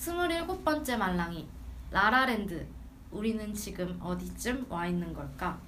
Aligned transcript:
27번째 0.00 0.96
말랑이 0.96 1.46
라라랜드 1.90 2.66
우리는 3.10 3.52
지금 3.52 3.98
어디쯤 4.00 4.64
와 4.70 4.86
있는 4.86 5.12
걸까? 5.12 5.60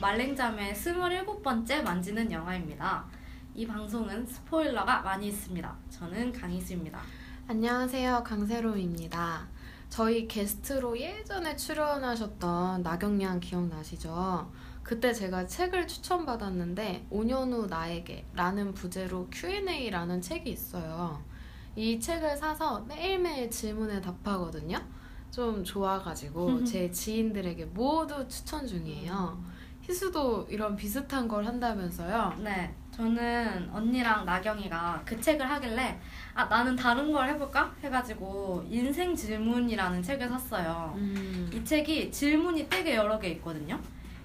말랭잠의 0.00 0.74
27번째 0.74 1.82
만지는 1.82 2.30
영화입니다. 2.32 3.04
이 3.54 3.66
방송은 3.66 4.26
스포일러가 4.26 5.00
많이 5.02 5.28
있습니다. 5.28 5.76
저는 5.90 6.32
강희수입니다. 6.32 7.00
안녕하세요. 7.48 8.22
강세롬입니다. 8.24 9.48
저희 9.88 10.28
게스트로 10.28 10.98
예전에 10.98 11.56
출연하셨던 11.56 12.82
나경양 12.82 13.40
기억나시죠? 13.40 14.50
그때 14.82 15.12
제가 15.12 15.46
책을 15.46 15.88
추천받았는데 15.88 17.08
5년 17.10 17.52
후 17.52 17.66
나에게 17.66 18.26
라는 18.34 18.72
부제로 18.72 19.28
Q&A라는 19.30 20.22
책이 20.22 20.50
있어요. 20.50 21.22
이 21.76 21.98
책을 21.98 22.36
사서 22.36 22.80
매일매일 22.88 23.50
질문에 23.50 24.00
답하거든요. 24.00 24.78
좀 25.30 25.62
좋아가지고 25.62 26.62
제 26.64 26.90
지인들에게 26.90 27.66
모두 27.66 28.26
추천 28.28 28.66
중이에요. 28.66 29.42
희수도 29.90 30.46
이런 30.48 30.76
비슷한 30.76 31.26
걸 31.26 31.44
한다면서요? 31.44 32.34
네, 32.38 32.72
저는 32.92 33.68
언니랑 33.72 34.24
나경이가 34.24 35.02
그 35.04 35.20
책을 35.20 35.48
하길래 35.50 35.98
아 36.32 36.44
나는 36.44 36.76
다른 36.76 37.10
걸 37.12 37.28
해볼까 37.28 37.74
해가지고 37.82 38.64
인생 38.68 39.14
질문이라는 39.16 40.00
책을 40.00 40.28
샀어요. 40.28 40.92
음, 40.96 41.50
이 41.52 41.64
책이 41.64 42.12
질문이 42.12 42.68
되게 42.68 42.94
여러 42.94 43.18
개 43.18 43.28
있거든요. 43.30 43.78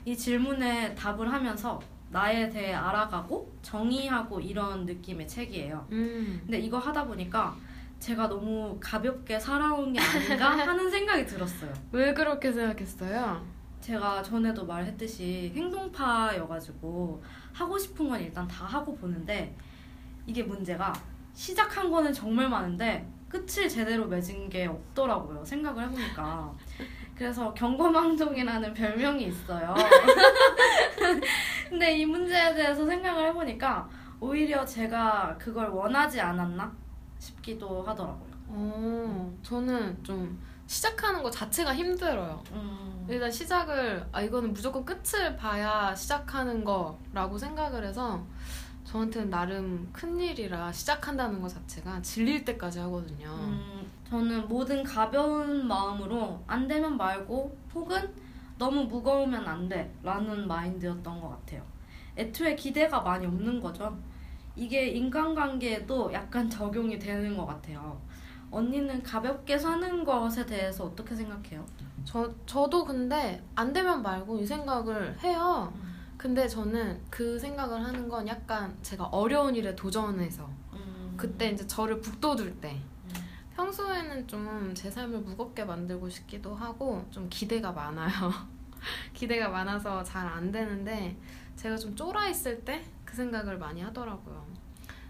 이 0.06 0.16
질문에 0.16 0.94
답을 0.94 1.32
하면서 1.32 1.82
나에 2.12 2.48
대해 2.50 2.74
알아가고 2.74 3.52
정의하고 3.64 4.40
이런 4.40 4.86
느낌의 4.86 5.28
책이에요. 5.28 5.88
음. 5.92 6.42
근데 6.44 6.60
이거 6.60 6.78
하다 6.78 7.06
보니까 7.06 7.56
제가 8.00 8.30
너무 8.30 8.78
가볍게 8.80 9.40
살아온 9.40 9.92
게 9.92 10.00
아닌가 10.00 10.52
하는 10.52 10.90
생각이 10.92 11.26
들었어요. 11.26 11.74
왜 11.92 12.14
그렇게 12.14 12.52
생각했어요? 12.54 13.55
제가 13.86 14.24
전에도 14.24 14.66
말했듯이 14.66 15.54
행동파여가지고 15.56 17.24
하고 17.54 17.78
싶은 17.78 18.10
건 18.10 18.20
일단 18.20 18.48
다 18.48 18.66
하고 18.66 18.96
보는데 18.96 19.56
이게 20.26 20.42
문제가 20.42 20.92
시작한 21.36 21.92
거는 21.92 22.12
정말 22.12 22.50
많은데 22.50 23.08
끝을 23.30 23.70
제대로 23.70 24.08
맺은 24.08 24.50
게 24.50 24.66
없더라고요. 24.66 25.46
생각을 25.46 25.84
해보니까. 25.84 26.52
그래서 27.14 27.54
경거망동이라는 27.54 28.74
별명이 28.74 29.26
있어요. 29.26 29.76
근데 31.70 31.96
이 32.00 32.08
문제에 32.08 32.56
대해서 32.56 32.88
생각을 32.88 33.28
해보니까 33.28 33.88
오히려 34.20 34.66
제가 34.66 35.38
그걸 35.38 35.70
원하지 35.70 36.20
않았나 36.20 36.76
싶기도 37.20 37.84
하더라고요. 37.84 38.32
어, 38.48 39.38
저는 39.44 40.04
좀 40.04 40.42
시작하는 40.68 41.22
거 41.24 41.30
자체가 41.30 41.76
힘들어요. 41.76 42.42
음, 42.54 43.06
일단 43.10 43.32
시작을 43.32 44.08
아 44.12 44.22
이거는 44.22 44.54
무조건 44.54 44.84
끝을 44.84 45.36
봐야 45.36 45.94
시작하는 45.96 46.64
거라고 46.64 47.38
생각을 47.38 47.84
해서 47.86 48.24
저한테는 48.86 49.30
나름 49.30 49.90
큰 49.92 50.20
일이라 50.20 50.72
시작한다는 50.72 51.42
것 51.42 51.50
자체가 51.50 52.02
질릴 52.02 52.46
때까지 52.46 52.80
하거든요. 52.80 53.30
음, 53.30 53.92
저는 54.10 54.48
모든 54.48 54.84
가벼운 54.84 55.68
마음으로 55.68 56.42
안 56.48 56.68
되면 56.68 56.96
말고 56.98 57.56
혹은 57.74 58.14
너무 58.58 58.84
무거우면 58.86 59.46
안 59.48 59.68
돼 59.68 59.92
라는 60.04 60.48
마인드였던 60.48 61.20
것 61.22 61.30
같아요. 61.30 61.62
애초에 62.18 62.56
기대가 62.56 63.02
많이 63.02 63.26
없는 63.26 63.60
거죠. 63.60 63.96
이게 64.56 64.88
인간관계에도 64.88 66.14
약간 66.14 66.50
적용이 66.50 66.98
되는 66.98 67.36
것 67.36 67.46
같아요. 67.46 68.00
언니는 68.56 69.04
가볍게 69.04 69.58
사는 69.58 70.04
것에 70.04 70.46
대해서 70.46 70.86
어떻게 70.86 71.16
생각해요? 71.16 71.66
저 72.04 72.32
저도 72.46 72.86
근데 72.86 73.44
안 73.56 73.74
되면 73.74 74.02
말고 74.02 74.40
이 74.40 74.46
생각을 74.46 75.18
해요. 75.24 75.74
근데 76.18 76.48
저는 76.48 77.02
그 77.10 77.38
생각을 77.38 77.84
하는 77.84 78.08
건 78.08 78.28
약간 78.28 78.76
제가 78.82 79.06
어려운 79.06 79.56
일에 79.56 79.76
도전해서 79.76 80.50
음, 80.74 81.14
그때 81.18 81.50
이제 81.52 81.68
저를 81.68 82.00
북돋을 82.02 82.56
때 82.62 82.72
음. 82.74 83.14
평소에는 83.56 84.28
좀 84.28 84.74
제 84.74 84.90
삶을 84.90 85.20
무겁게 85.20 85.64
만들고 85.66 86.10
싶기도 86.10 86.56
하고 86.56 87.06
좀 87.12 87.28
기대가 87.30 87.72
많아요. 87.72 88.32
기대가 89.14 89.50
많아서 89.50 90.04
잘 90.04 90.26
안 90.28 90.52
되는데 90.52 91.18
제가 91.56 91.76
좀 91.78 91.96
쫄아 91.96 92.28
있을 92.30 92.64
때 92.64 92.84
그 93.06 93.16
생각을 93.16 93.58
많이 93.58 93.82
하더라고요. 93.82 94.46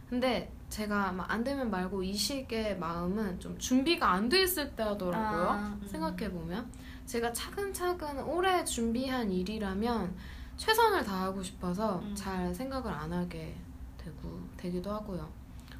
근데 0.09 0.51
제가 0.69 1.11
막 1.11 1.25
안 1.31 1.43
되면 1.43 1.69
말고 1.69 2.03
이 2.03 2.13
식의 2.13 2.77
마음은 2.79 3.39
좀 3.39 3.57
준비가 3.57 4.11
안 4.11 4.29
돼 4.29 4.43
있을 4.43 4.75
때 4.75 4.83
하더라고요. 4.83 5.49
아, 5.49 5.77
음. 5.81 5.87
생각해 5.87 6.31
보면 6.31 6.69
제가 7.05 7.31
차근차근 7.33 8.23
오래 8.23 8.63
준비한 8.63 9.29
일이라면 9.31 10.15
최선을 10.57 11.03
다하고 11.03 11.41
싶어서 11.43 11.99
음. 11.99 12.13
잘 12.15 12.53
생각을 12.53 12.91
안 12.91 13.11
하게 13.11 13.55
되고 13.97 14.39
되기도 14.57 14.91
하고요. 14.91 15.27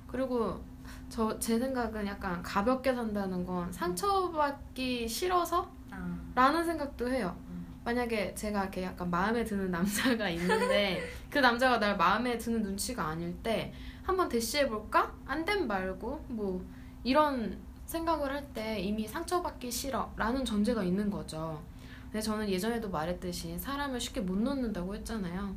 그리고 0.08 0.62
저 1.10 1.38
제 1.40 1.58
생각은 1.60 2.06
약간 2.08 2.42
가볍게 2.44 2.94
산다는 2.94 3.46
건 3.46 3.72
상처받기 3.72 5.08
싫어서 5.08 5.70
아, 5.92 6.18
라는 6.36 6.64
생각도 6.64 7.10
해요. 7.10 7.36
음. 7.50 7.66
만약에 7.84 8.34
제가 8.36 8.64
이렇게 8.64 8.84
약간 8.84 9.10
마음에 9.10 9.44
드는 9.44 9.72
남자가 9.72 10.28
있는데 10.30 11.02
그 11.30 11.40
남자가 11.40 11.80
날 11.80 11.96
마음에 11.98 12.38
드는 12.38 12.62
눈치가 12.64 13.06
아닐 13.08 13.34
때 13.44 13.74
한번 14.06 14.30
대시해볼까? 14.30 15.14
안 15.26 15.46
된 15.46 15.68
말고 15.68 16.26
뭐 16.30 16.64
이런 17.04 17.58
생각을 17.86 18.32
할 18.32 18.46
때 18.54 18.80
이미 18.80 19.08
상처받기 19.08 19.70
싫어 19.72 20.12
라는 20.16 20.44
전제가 20.46 20.84
있는 20.84 21.10
거죠. 21.10 21.62
근데 22.06 22.22
저는 22.22 22.50
예전에도 22.50 22.90
말했듯이 22.90 23.58
사람을 23.60 24.00
쉽게 24.00 24.22
못 24.22 24.38
놓는다고 24.38 24.96
했잖아요. 24.96 25.56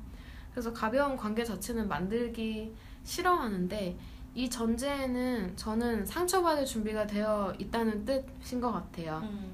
그래서 0.50 0.72
가벼운 0.72 1.16
관계 1.16 1.44
자체는 1.44 1.86
만들기 1.88 2.74
싫어하는데 3.04 3.96
이 4.34 4.50
전제에는 4.50 5.56
저는 5.56 6.04
상처받을 6.04 6.66
준비가 6.66 7.06
되어 7.06 7.52
있다는 7.58 8.04
뜻인 8.04 8.60
것 8.60 8.72
같아요. 8.72 9.20
음. 9.22 9.52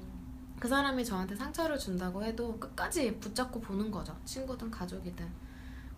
그 0.59 0.67
사람이 0.67 1.03
저한테 1.05 1.35
상처를 1.35 1.77
준다고 1.77 2.23
해도 2.23 2.57
끝까지 2.59 3.15
붙잡고 3.19 3.59
보는 3.61 3.91
거죠. 3.91 4.15
친구든 4.25 4.71
가족이든. 4.71 5.44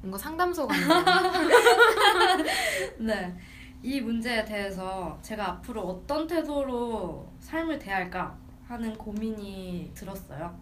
뭔가 0.08 0.18
상담소 0.18 0.68
같네요. 0.68 0.88
네. 3.00 3.36
이 3.84 4.00
문제에 4.02 4.44
대해서 4.46 5.18
제가 5.22 5.50
앞으로 5.50 5.82
어떤 5.82 6.26
태도로 6.26 7.30
삶을 7.40 7.78
대할까 7.78 8.36
하는 8.68 8.98
고민이 8.98 9.92
들었어요. 9.94 10.58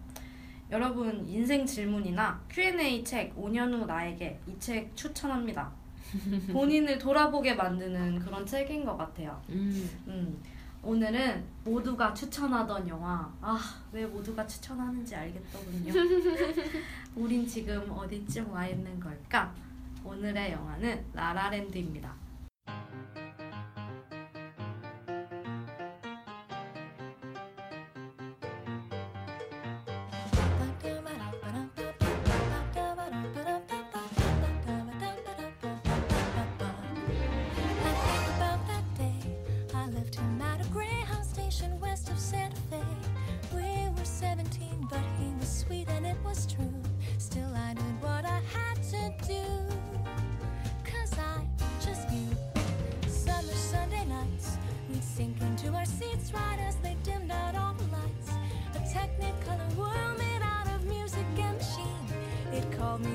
여러분 0.70 1.24
인생 1.26 1.64
질문이나 1.64 2.40
Q&A 2.50 3.04
책 3.04 3.34
5년 3.36 3.72
후 3.72 3.86
나에게 3.86 4.38
이 4.48 4.56
책 4.58 4.94
추천합니다. 4.96 5.70
본인을 6.52 6.98
돌아보게 6.98 7.54
만드는 7.54 8.18
그런 8.18 8.44
책인 8.44 8.84
것 8.84 8.96
같아요. 8.96 9.40
음. 9.50 9.88
음, 10.08 10.42
오늘은 10.86 11.44
모두가 11.64 12.14
추천하던 12.14 12.86
영화 12.88 13.28
아 13.40 13.58
왜 13.96 14.04
모두가 14.06 14.46
추천하는지 14.46 15.16
알겠더군요. 15.16 15.92
우린 17.16 17.46
지금 17.46 17.90
어디쯤 17.90 18.52
와 18.52 18.66
있는 18.66 19.00
걸까? 19.00 19.52
오늘의 20.04 20.52
영화는 20.52 21.04
라라랜드입니다. 21.14 22.14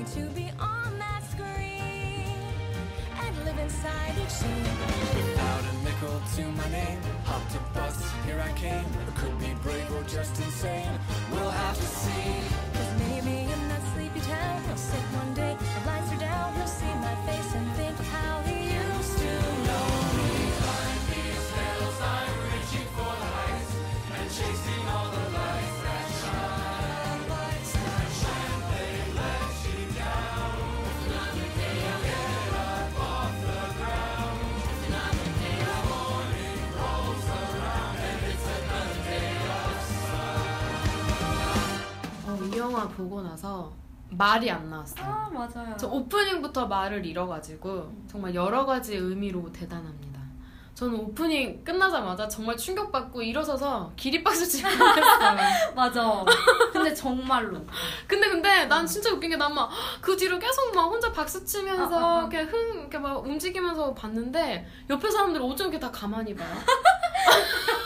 To 0.04 0.26
be 0.30 0.50
on 0.58 0.98
that 0.98 1.22
screen 1.30 2.34
and 3.20 3.44
live 3.44 3.58
inside 3.58 4.14
each 4.20 4.30
scene. 4.30 4.64
Without 5.14 5.62
a 5.62 5.84
nickel 5.84 6.20
to 6.36 6.42
my 6.52 6.68
name, 6.70 6.98
hopped 7.24 7.54
a 7.54 7.60
bus, 7.72 8.02
here 8.26 8.40
I 8.40 8.52
came. 8.58 8.84
I 8.84 9.20
could 9.20 9.38
be 9.38 9.54
brave 9.62 9.90
or 9.94 10.02
just 10.02 10.40
insane. 10.42 10.90
We'll 11.30 11.50
have 11.50 11.76
to 11.76 11.82
see. 11.82 12.34
Cause 12.74 12.92
maybe 12.98 13.42
in 13.52 13.68
that 13.68 13.82
sleepy 13.94 14.20
town, 14.20 14.64
he'll 14.64 14.76
sit 14.76 15.00
one 15.14 15.34
day, 15.34 15.51
영화 42.72 42.88
보고 42.88 43.20
나서 43.22 43.70
말이 44.10 44.50
안 44.50 44.68
나왔어요. 44.70 45.04
아 45.04 45.30
맞아요. 45.32 45.76
저 45.78 45.86
오프닝부터 45.88 46.66
말을 46.66 47.04
잃어가지고 47.04 47.92
정말 48.10 48.34
여러 48.34 48.64
가지 48.66 48.96
의미로 48.96 49.50
대단합니다. 49.52 50.12
저는 50.74 50.94
오프닝 50.98 51.62
끝나자마자 51.64 52.26
정말 52.28 52.56
충격받고 52.56 53.20
일어서서 53.22 53.92
기립박수 53.96 54.48
치고 54.48 54.68
했어요. 54.68 55.36
맞아. 55.76 56.24
근데 56.72 56.92
정말로. 56.94 57.58
근데 58.06 58.28
근데 58.30 58.64
난 58.66 58.86
진짜 58.86 59.10
웃긴 59.12 59.30
게 59.30 59.36
난 59.36 59.52
막 59.54 59.68
그 60.00 60.16
뒤로 60.16 60.38
계속 60.38 60.74
막 60.74 60.84
혼자 60.84 61.12
박수 61.12 61.44
치면서 61.44 61.96
어, 61.96 62.00
어, 62.00 62.14
어. 62.16 62.20
이렇게 62.20 62.40
흥 62.42 62.80
이렇게 62.80 62.98
막 62.98 63.18
움직이면서 63.24 63.92
봤는데 63.94 64.66
옆에 64.90 65.10
사람들 65.10 65.40
어쩜 65.42 65.68
이렇게 65.68 65.78
다 65.78 65.90
가만히 65.90 66.34
봐요? 66.34 66.48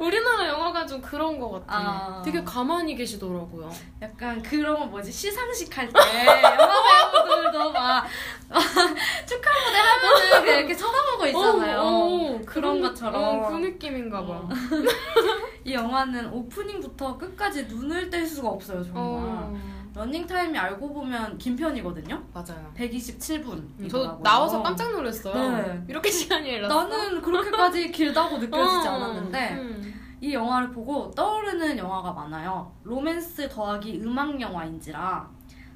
우리나라 0.00 0.48
영화가 0.48 0.86
좀 0.86 1.00
그런 1.00 1.38
것 1.38 1.50
같아. 1.50 1.64
아. 1.68 2.22
되게 2.24 2.42
가만히 2.44 2.94
계시더라고요. 2.96 3.70
약간 4.02 4.42
그런 4.42 4.78
거 4.78 4.86
뭐지 4.86 5.10
시상식 5.12 5.76
할 5.76 5.88
때 5.88 5.92
영화 5.98 7.10
배우들도 7.12 7.72
막 7.72 8.06
축하 9.26 9.50
무대 9.64 9.78
하면은 9.78 10.44
그냥 10.44 10.58
이렇게 10.60 10.74
쳐다보고 10.76 11.26
있잖아요. 11.26 11.78
어, 11.80 12.36
어, 12.36 12.40
그런 12.46 12.80
것처럼. 12.80 13.14
어, 13.14 13.48
그 13.48 13.54
느낌인가 13.56 14.24
봐. 14.24 14.32
어. 14.34 14.48
이 15.64 15.74
영화는 15.74 16.32
오프닝부터 16.32 17.18
끝까지 17.18 17.64
눈을 17.64 18.08
뗄 18.10 18.26
수가 18.26 18.48
없어요 18.48 18.82
정말. 18.84 19.02
어, 19.04 19.56
러닝 19.96 20.26
타임이 20.26 20.58
알고 20.58 20.92
보면 20.92 21.38
긴 21.38 21.56
편이거든요. 21.56 22.22
맞아요. 22.34 22.70
127분. 22.76 23.88
저 23.90 24.20
나와서 24.22 24.62
깜짝 24.62 24.92
놀랐어요. 24.92 25.34
네. 25.56 25.84
이렇게 25.88 26.10
시간이 26.10 26.54
흘렀어. 26.54 26.86
나는 26.86 27.22
그렇게까지 27.22 27.90
길다고 27.90 28.36
느껴지지 28.38 28.88
어, 28.88 28.90
않았는데 28.92 29.54
음. 29.54 29.94
이 30.20 30.34
영화를 30.34 30.70
보고 30.70 31.10
떠오르는 31.12 31.78
영화가 31.78 32.12
많아요. 32.12 32.70
로맨스 32.84 33.48
더하기 33.48 34.02
음악 34.02 34.38
영화인지라 34.38 35.30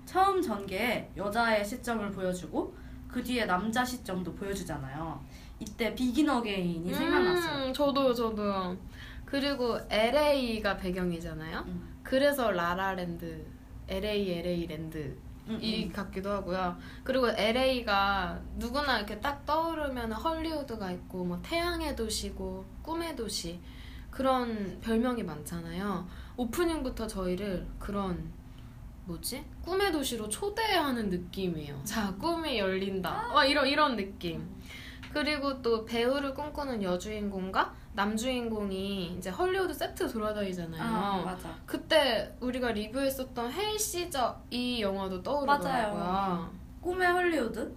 처음 0.05 0.43
전개에 0.43 1.13
여자의 1.17 1.65
시점을 1.65 2.11
보여주고 2.11 2.75
그 3.09 3.23
뒤에 3.23 3.47
남자 3.47 3.83
시점도 3.83 4.35
보여주잖아요. 4.35 5.19
이때 5.61 5.95
비긴 5.95 6.29
어게인이 6.29 6.93
생각났어요. 6.93 7.69
음, 7.69 7.73
저도요, 7.73 8.13
저도요. 8.13 8.77
그리고 9.25 9.79
LA가 9.89 10.77
배경이잖아요. 10.77 11.61
음. 11.67 11.99
그래서 12.03 12.51
라라랜드, 12.51 13.47
LA, 13.91 14.39
LA 14.39 14.67
랜드 14.67 15.17
음, 15.49 15.59
이 15.61 15.85
음. 15.85 15.93
같기도 15.93 16.31
하고요. 16.31 16.77
그리고 17.03 17.29
LA가 17.29 18.41
누구나 18.57 18.99
이렇게 18.99 19.21
딱 19.21 19.45
떠오르면 19.45 20.13
헐리우드가 20.13 20.93
있고 20.93 21.25
뭐 21.25 21.41
태양의 21.43 21.97
도시고 21.97 22.65
꿈의 22.83 23.17
도시 23.17 23.61
그런 24.11 24.81
별명이 24.81 25.23
많잖아요. 25.23 26.09
오프닝부터 26.37 27.07
저희를 27.07 27.67
그런 27.79 28.33
뭐지? 29.05 29.45
꿈의 29.63 29.91
도시로 29.91 30.29
초대하는 30.29 31.11
느낌이에요. 31.11 31.81
자, 31.85 32.15
꿈이 32.15 32.59
열린다. 32.59 33.29
와 33.33 33.45
이런 33.45 33.67
이런 33.67 33.97
느낌. 33.97 34.47
그리고 35.13 35.61
또 35.61 35.85
배우를 35.85 36.35
꿈꾸는 36.35 36.83
여주인공과 36.83 37.73
남주인공이 37.93 39.17
이제 39.19 39.31
헐리우드 39.31 39.75
세트 39.75 40.09
돌아다니잖아요. 40.13 40.83
아 40.83 41.23
맞아. 41.25 41.55
그때 41.67 42.35
우리가 42.41 42.73
리뷰했었던 42.73 43.51
헬시저 43.51 44.41
이 44.51 44.81
영화도 44.81 45.23
떠오르더라고요. 45.23 45.99
맞아요. 45.99 46.51
꿈의 46.81 47.09
헐리우드 47.09 47.75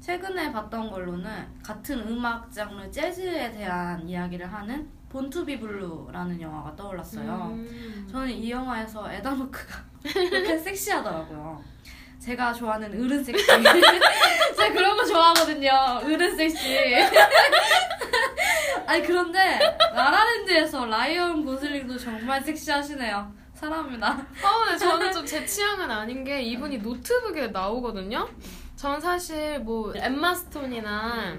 최근에 0.00 0.52
봤던 0.52 0.90
걸로는 0.90 1.46
같은 1.62 2.00
음악 2.08 2.50
장르 2.52 2.90
재즈에 2.90 3.52
대한 3.52 4.06
이야기를 4.06 4.52
하는 4.52 4.90
본투비 5.08 5.60
블루라는 5.60 6.40
영화가 6.40 6.74
떠올랐어요. 6.74 7.50
음. 7.52 8.08
저는 8.10 8.30
이 8.30 8.50
영화에서 8.50 9.10
에단 9.12 9.38
호크가 9.38 9.82
그렇게 10.02 10.58
섹시하더라고요. 10.58 11.62
제가 12.18 12.52
좋아하는 12.52 12.88
어른 13.04 13.22
섹시. 13.22 13.44
제가 13.46 14.72
그런 14.72 14.96
거 14.96 15.04
좋아하거든요. 15.04 15.70
어른 16.04 16.36
섹시. 16.36 16.78
아니 18.86 19.02
그런데 19.02 19.58
라라랜드에서 19.94 20.86
라이언 20.86 21.44
고슬링도 21.44 21.98
정말 21.98 22.42
섹시하시네요. 22.42 23.32
사랑합니다. 23.54 24.10
어, 24.12 24.64
근데 24.64 24.78
저는 24.78 25.12
좀 25.12 25.24
제 25.26 25.44
취향은 25.44 25.90
아닌 25.90 26.22
게 26.24 26.42
이분이 26.42 26.78
노트북에 26.78 27.48
나오거든요. 27.48 28.28
전 28.76 29.00
사실 29.00 29.58
뭐 29.60 29.92
엠마 29.96 30.34
스톤이나 30.34 31.36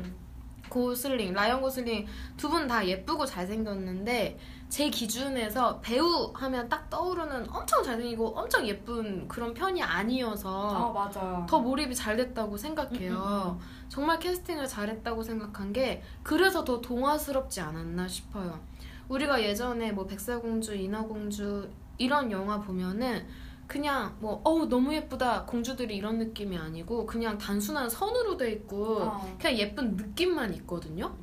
고슬링, 0.70 1.34
라이언 1.34 1.62
고슬링 1.62 2.08
두 2.38 2.50
분 2.50 2.68
다 2.68 2.86
예쁘고 2.86 3.26
잘생겼는데 3.26 4.38
제 4.70 4.90
기준에서 4.90 5.80
배우 5.80 6.32
하면 6.34 6.68
딱 6.68 6.90
떠오르는 6.90 7.50
엄청 7.50 7.84
잘생기고 7.84 8.38
엄청 8.38 8.68
예쁜 8.68 9.28
그런 9.28 9.54
편이 9.54 9.82
아니어서 9.82 10.92
맞아. 10.92 11.46
더 11.48 11.60
몰입이 11.60 11.96
잘 11.96 12.18
됐다고 12.18 12.58
생각해요. 12.58 13.60
정말 13.88 14.20
캐스팅을 14.20 14.68
잘했다고 14.68 15.24
생각한 15.24 15.72
게 15.72 16.02
그래서 16.24 16.64
더 16.64 16.82
동화스럽지 16.82 17.62
않았나 17.62 18.08
싶어요. 18.08 18.60
우리가 19.08 19.42
예전에 19.42 19.92
뭐 19.92 20.06
백설공주, 20.08 20.76
인어공주 20.76 21.70
이런 21.98 22.32
영화 22.32 22.60
보면은 22.60 23.26
그냥 23.68 24.16
뭐 24.20 24.42
어우 24.44 24.68
너무 24.68 24.94
예쁘다 24.94 25.46
공주들이 25.46 25.96
이런 25.96 26.18
느낌이 26.20 26.58
아니고 26.58 27.06
그냥 27.06 27.38
단순한 27.38 27.90
선으로 27.90 28.38
돼 28.38 28.52
있고 28.52 29.02
어. 29.04 29.38
그냥 29.40 29.58
예쁜 29.58 29.96
느낌만 29.96 30.54
있거든요. 30.56 31.16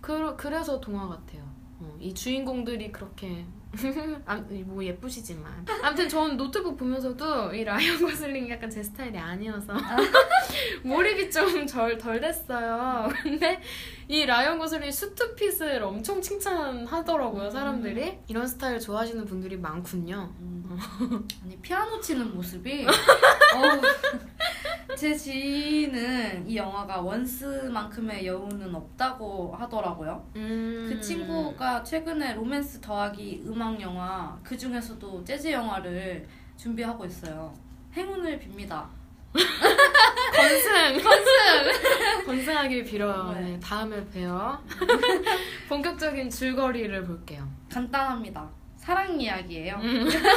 그, 0.00 0.36
그래서 0.36 0.80
동화 0.80 1.08
같아요. 1.08 1.47
어, 1.80 1.96
이 2.00 2.12
주인공들이 2.12 2.90
그렇게 2.90 3.44
아, 4.24 4.36
뭐 4.64 4.82
예쁘시지만 4.82 5.66
아무튼 5.82 6.08
저는 6.08 6.36
노트북 6.36 6.76
보면서도 6.76 7.54
이 7.54 7.64
라이언 7.64 8.00
고슬링이 8.00 8.50
약간 8.50 8.70
제 8.70 8.82
스타일이 8.82 9.18
아니어서 9.18 9.74
몰입이 10.82 11.30
좀덜 11.30 11.98
됐어요. 12.20 13.08
근데 13.22 13.60
이 14.10 14.24
라이언 14.24 14.58
고슬링 14.58 14.90
suit 14.90 15.27
fit을 15.27 15.82
엄청 15.82 16.22
칭찬하더라고요 16.22 17.50
사람들이 17.50 18.18
이런 18.26 18.46
스타일 18.46 18.80
좋아하시는 18.80 19.26
분들이 19.26 19.58
많군요. 19.58 20.32
음. 20.40 20.78
아니 21.44 21.58
피아노 21.58 22.00
치는 22.00 22.34
모습이 22.34 22.86
어우, 22.88 24.96
제 24.96 25.14
지인은 25.14 26.48
이 26.48 26.56
영화가 26.56 27.02
원스만큼의 27.02 28.26
여운은 28.26 28.74
없다고 28.74 29.54
하더라고요. 29.54 30.26
음. 30.36 30.86
그 30.88 30.98
친구가 31.00 31.84
최근에 31.84 32.32
로맨스 32.34 32.80
더하기 32.80 33.44
음악 33.46 33.78
영화 33.82 34.38
그 34.42 34.56
중에서도 34.56 35.22
재즈 35.24 35.52
영화를 35.52 36.26
준비하고 36.56 37.04
있어요. 37.04 37.52
행운을 37.94 38.40
빕니다. 38.40 38.86
건승 40.38 41.02
건승 41.02 42.24
건승하길 42.26 42.84
빌어요. 42.84 43.32
네. 43.34 43.40
네, 43.40 43.60
다음에 43.60 44.04
봬요. 44.06 44.62
본격적인 45.68 46.30
줄거리를 46.30 47.04
볼게요. 47.04 47.48
간단합니다. 47.70 48.48
사랑 48.76 49.20
이야기예요. 49.20 49.78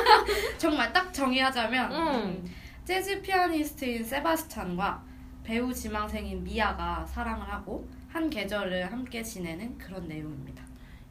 정말 0.58 0.92
딱 0.92 1.14
정의하자면 1.14 1.92
음. 1.94 2.52
재즈 2.84 3.22
피아니스트인 3.22 4.04
세바스찬과 4.04 5.04
배우 5.44 5.74
지망생인 5.74 6.44
미아가 6.44 7.06
사랑을 7.06 7.48
하고 7.48 7.88
한 8.10 8.30
계절을 8.30 8.92
함께 8.92 9.24
지내는 9.24 9.78
그런 9.78 10.08
내용입니다. 10.08 10.64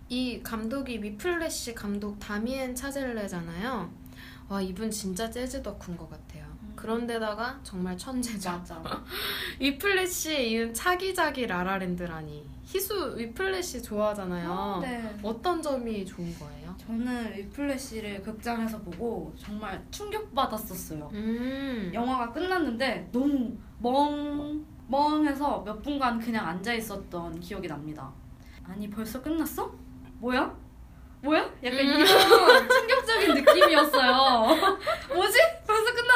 이 0.09 0.42
감독이 0.42 0.99
미플래시 0.99 1.75
감독 1.75 2.18
다미엔 2.18 2.75
차젤레잖아요. 2.75 3.90
와 4.49 4.61
이분 4.61 4.90
진짜 4.90 5.30
재즈 5.30 5.62
덕후인 5.62 5.97
것 5.97 6.11
같아요. 6.11 6.50
그런데다가 6.80 7.58
정말 7.62 7.96
천재죠. 7.96 8.50
맞아. 8.50 8.82
위플래시에 9.60 10.44
이은 10.46 10.72
차기작이 10.75 11.46
라라랜드라니. 11.46 12.49
희수 12.64 13.14
위플래시 13.18 13.82
좋아하잖아요. 13.82 14.78
네. 14.80 15.18
어떤 15.22 15.60
점이 15.60 16.06
좋은 16.06 16.34
거예요? 16.38 16.75
저는 16.78 17.34
위플래시를 17.37 18.22
극장에서 18.22 18.78
보고 18.78 19.34
정말 19.38 19.84
충격받았었어요. 19.90 21.10
음. 21.12 21.90
영화가 21.92 22.32
끝났는데 22.32 23.08
너무 23.12 23.56
멍 23.78 24.64
멍해서 24.88 25.62
몇 25.64 25.82
분간 25.82 26.18
그냥 26.18 26.46
앉아 26.49 26.72
있었던 26.75 27.38
기억이 27.40 27.68
납니다. 27.68 28.10
아니 28.64 28.88
벌써 28.88 29.20
끝났어? 29.20 29.70
뭐야? 30.18 30.54
뭐야? 31.22 31.42
약간 31.62 31.80
이런 31.80 32.06
충격적인 32.68 33.34
느낌이었어요. 33.34 34.46
뭐지? 35.14 35.38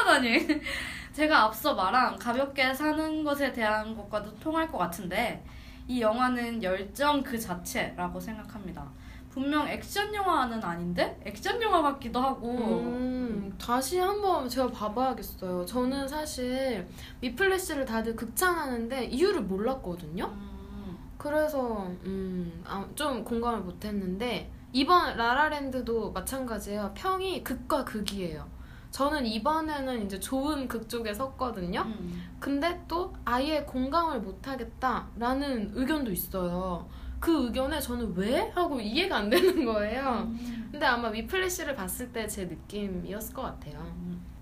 끝나다니. 0.04 0.61
제가 1.12 1.44
앞서 1.44 1.75
말한 1.75 2.18
가볍게 2.18 2.73
사는 2.75 3.25
것에 3.25 3.52
대한 3.52 3.96
것과도 3.96 4.34
통할 4.37 4.70
것 4.70 4.78
같은데 4.78 5.44
이 5.87 6.00
영화는 6.00 6.62
열정 6.62 7.23
그 7.23 7.38
자체라고 7.38 8.20
생각합니다. 8.20 8.87
분명 9.30 9.66
액션 9.68 10.14
영화는 10.14 10.62
아닌데 10.62 11.20
액션 11.25 11.61
영화 11.61 11.82
같기도 11.82 12.20
하고 12.20 12.50
음, 12.52 13.52
다시 13.61 13.99
한번 13.99 14.49
제가 14.49 14.68
봐봐야겠어요. 14.68 15.66
저는 15.66 16.06
사실 16.06 16.87
미플래시를 17.20 17.84
다들 17.84 18.14
극찬하는데 18.14 19.06
이유를 19.06 19.42
몰랐거든요. 19.42 20.26
음, 20.26 20.99
그래서 21.18 21.87
음, 22.04 22.62
아, 22.64 22.87
좀 22.94 23.25
공감을 23.25 23.61
못했는데 23.61 24.52
이번 24.73 25.16
라라랜드도 25.16 26.12
마찬가지예요. 26.12 26.92
평이 26.94 27.44
극과 27.44 27.84
극이에요. 27.84 28.53
저는 28.94 29.26
이번에는 29.26 30.06
이제 30.06 30.20
좋은 30.20 30.68
극 30.68 30.88
쪽에 30.88 31.12
섰거든요. 31.12 31.80
음. 31.80 32.28
근데 32.38 32.80
또 32.86 33.12
아예 33.24 33.62
공감을 33.62 34.20
못하겠다라는 34.20 35.72
의견도 35.74 36.12
있어요. 36.12 36.88
그 37.18 37.46
의견에 37.46 37.80
저는 37.80 38.14
왜? 38.16 38.52
하고 38.54 38.80
이해가 38.80 39.16
안 39.16 39.30
되는 39.30 39.64
거예요. 39.64 40.28
음. 40.28 40.68
근데 40.70 40.86
아마 40.86 41.08
위플래시를 41.08 41.74
봤을 41.74 42.12
때 42.12 42.28
제 42.28 42.44
느낌이었을 42.44 43.34
것 43.34 43.42
같아요. 43.42 43.84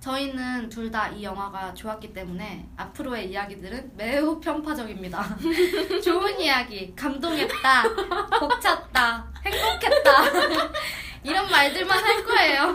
저희는 0.01 0.69
둘 0.69 0.91
다 0.91 1.09
이 1.09 1.23
영화가 1.25 1.73
좋았기 1.73 2.13
때문에 2.13 2.69
앞으로의 2.77 3.31
이야기들은 3.31 3.93
매우 3.97 4.39
편파적입니다. 4.39 5.39
좋은 6.05 6.39
이야기, 6.39 6.95
감동했다, 6.95 7.85
벅찼다, 8.39 9.33
행복했다 9.47 10.71
이런 11.25 11.49
말들만 11.51 12.05
할 12.05 12.25
거예요. 12.25 12.75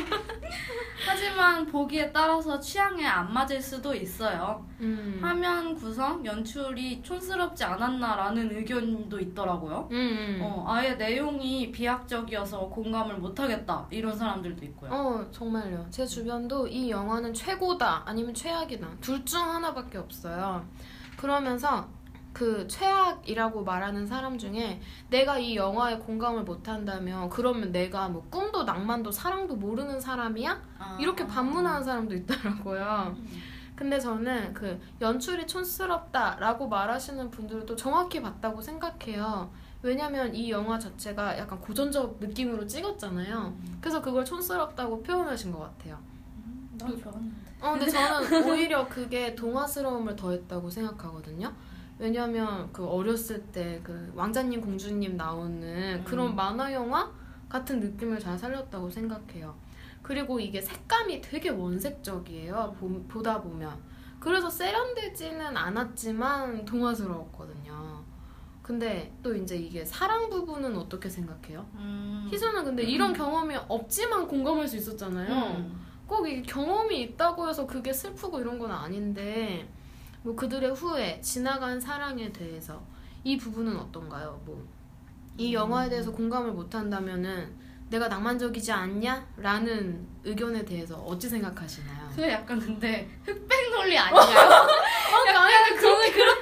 하지만 1.07 1.65
보기에 1.65 2.11
따라서 2.11 2.59
취향에 2.59 3.05
안 3.05 3.31
맞을 3.33 3.61
수도 3.61 3.93
있어요. 3.95 4.65
음. 4.81 5.19
화면 5.21 5.73
구성, 5.75 6.23
연출이 6.25 7.01
촌스럽지 7.01 7.63
않았나라는 7.63 8.55
의견도 8.55 9.19
있더라고요. 9.19 9.87
음, 9.91 9.95
음. 9.95 10.39
어, 10.41 10.65
아예 10.67 10.95
내용이 10.95 11.71
비약적이어서 11.71 12.67
공감을 12.69 13.15
못하겠다 13.17 13.87
이런 13.89 14.15
사람들도 14.17 14.65
있고요. 14.65 14.91
어, 14.91 15.25
정말요. 15.31 15.87
제 15.89 16.05
주변도 16.05 16.67
이 16.67 16.89
영화는 16.91 17.33
최고다 17.33 18.03
아니면 18.05 18.33
최악이다. 18.33 18.87
둘 19.01 19.23
중 19.25 19.41
하나밖에 19.41 19.97
없어요. 19.97 20.65
그러면서 21.17 21.87
그 22.37 22.67
최악이라고 22.67 23.63
말하는 23.63 24.05
사람 24.05 24.37
중에 24.37 24.79
내가 25.09 25.39
이 25.39 25.55
영화에 25.55 25.97
공감을 25.97 26.43
못한다면 26.43 27.29
그러면 27.29 27.71
내가 27.71 28.07
뭐 28.09 28.23
꿈도 28.29 28.63
낭만도 28.63 29.09
사랑도 29.11 29.55
모르는 29.55 29.99
사람이야? 29.99 30.61
아. 30.77 30.97
이렇게 31.01 31.25
반문하는 31.25 31.83
사람도 31.83 32.13
있더라고요. 32.13 33.15
음. 33.17 33.27
근데 33.75 33.99
저는 33.99 34.53
그 34.53 34.79
연출이 35.01 35.47
촌스럽다라고 35.47 36.67
말하시는 36.67 37.31
분들도 37.31 37.75
정확히 37.75 38.21
봤다고 38.21 38.61
생각해요. 38.61 39.49
왜냐면 39.81 40.35
이 40.35 40.51
영화 40.51 40.77
자체가 40.77 41.39
약간 41.39 41.59
고전적 41.59 42.17
느낌으로 42.19 42.67
찍었잖아요. 42.67 43.57
그래서 43.81 43.99
그걸 43.99 44.23
촌스럽다고 44.23 45.01
표현하신 45.01 45.51
것 45.51 45.59
같아요. 45.59 45.97
나 46.77 46.85
좋았는데. 46.85 47.35
어, 47.61 47.71
근데 47.71 47.87
저는 47.87 48.47
오히려 48.47 48.87
그게 48.87 49.33
동화스러움을 49.33 50.15
더했다고 50.15 50.69
생각하거든요. 50.69 51.51
왜냐면 51.99 52.69
그 52.71 52.85
어렸을 52.85 53.41
때 53.47 53.81
그 53.83 54.11
왕자님 54.15 54.61
공주님 54.61 55.17
나오는 55.17 56.03
그런 56.03 56.27
음. 56.31 56.35
만화 56.35 56.71
영화 56.73 57.11
같은 57.49 57.79
느낌을 57.79 58.19
잘 58.19 58.37
살렸다고 58.37 58.89
생각해요. 58.89 59.55
그리고 60.01 60.39
이게 60.39 60.61
색감이 60.61 61.21
되게 61.21 61.49
원색적이에요. 61.49 62.75
보, 62.79 63.01
보다 63.07 63.41
보면. 63.41 63.77
그래서 64.19 64.49
세련되지는 64.49 65.55
않았지만 65.55 66.65
동화스러웠거든요. 66.65 68.03
근데 68.61 69.13
또 69.23 69.33
이제 69.33 69.55
이게 69.55 69.85
사랑 69.85 70.29
부분은 70.29 70.75
어떻게 70.75 71.07
생각해요? 71.09 71.65
음. 71.75 72.27
희수는 72.29 72.65
근데 72.65 72.83
이런 72.83 73.13
경험이 73.13 73.55
없지만 73.67 74.27
공감할 74.27 74.67
수 74.67 74.77
있었잖아요. 74.77 75.55
음. 75.57 75.85
꼭이 76.05 76.41
경험이 76.43 77.01
있다고 77.03 77.47
해서 77.47 77.65
그게 77.65 77.93
슬프고 77.93 78.39
이런 78.39 78.59
건 78.59 78.71
아닌데 78.71 79.69
뭐 80.27 80.35
그들의 80.35 80.73
후회, 80.73 81.21
지나간 81.21 81.79
사랑에 81.79 82.29
대해서 82.33 82.83
이 83.23 83.37
부분은 83.37 83.77
어떤가요? 83.77 84.41
뭐 84.45 84.61
이 85.39 85.53
영화에 85.53 85.87
대해서 85.87 86.11
공감을 86.11 86.51
못 86.51 86.73
한다면은 86.73 87.55
내가 87.91 88.07
낭만적이지 88.07 88.71
않냐? 88.71 89.23
라는 89.37 90.03
의견에 90.23 90.65
대해서 90.65 90.95
어찌 90.97 91.29
생각하시나요? 91.29 92.09
그게 92.09 92.31
약간 92.31 92.59
근데 92.59 93.07
흑백 93.23 93.69
논리 93.69 93.95
아닌가요? 93.99 94.67
약간 95.27 95.79
저는 95.79 96.11
그렇게 96.11 96.36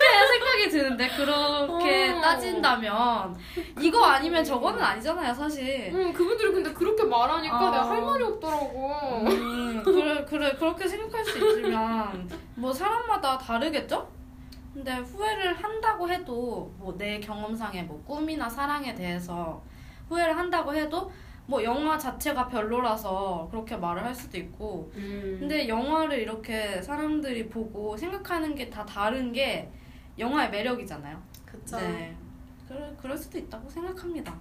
생각이 0.55 0.69
드는데 0.69 1.07
그렇게 1.09 2.09
어. 2.09 2.21
따진다면 2.21 3.35
이거 3.81 4.03
아니면 4.05 4.43
저거는 4.43 4.81
아니잖아요 4.81 5.33
사실. 5.33 5.91
음, 5.93 6.13
그분들이 6.13 6.51
근데 6.51 6.71
그렇게 6.73 7.03
말하니까 7.03 7.55
아. 7.57 7.71
내가 7.71 7.89
할 7.89 8.01
말이 8.01 8.23
없더라고. 8.23 9.21
음, 9.27 9.81
그래 9.83 10.25
그래 10.25 10.51
그렇게 10.57 10.87
생각할 10.87 11.25
수 11.25 11.37
있지만 11.37 12.29
뭐 12.55 12.71
사람마다 12.73 13.37
다르겠죠? 13.37 14.07
근데 14.73 14.93
후회를 14.95 15.53
한다고 15.53 16.09
해도 16.09 16.73
뭐 16.77 16.95
내 16.97 17.19
경험상의 17.19 17.83
뭐 17.83 18.01
꿈이나 18.05 18.49
사랑에 18.49 18.93
대해서 18.95 19.61
후회를 20.09 20.37
한다고 20.37 20.73
해도 20.73 21.11
뭐 21.47 21.63
영화 21.63 21.97
자체가 21.97 22.47
별로라서 22.47 23.47
그렇게 23.51 23.75
말을 23.77 24.03
할 24.03 24.15
수도 24.15 24.37
있고 24.37 24.91
음. 24.95 25.37
근데 25.39 25.67
영화를 25.67 26.19
이렇게 26.19 26.81
사람들이 26.81 27.49
보고 27.49 27.95
생각하는 27.97 28.55
게 28.55 28.69
다 28.69 28.85
다른 28.85 29.31
게 29.31 29.69
영화의 30.17 30.49
매력이잖아요. 30.51 31.21
그쵸. 31.45 31.77
네. 31.77 32.15
그럴, 32.67 32.95
그럴 32.97 33.17
수도 33.17 33.37
있다고 33.37 33.69
생각합니다. 33.69 34.35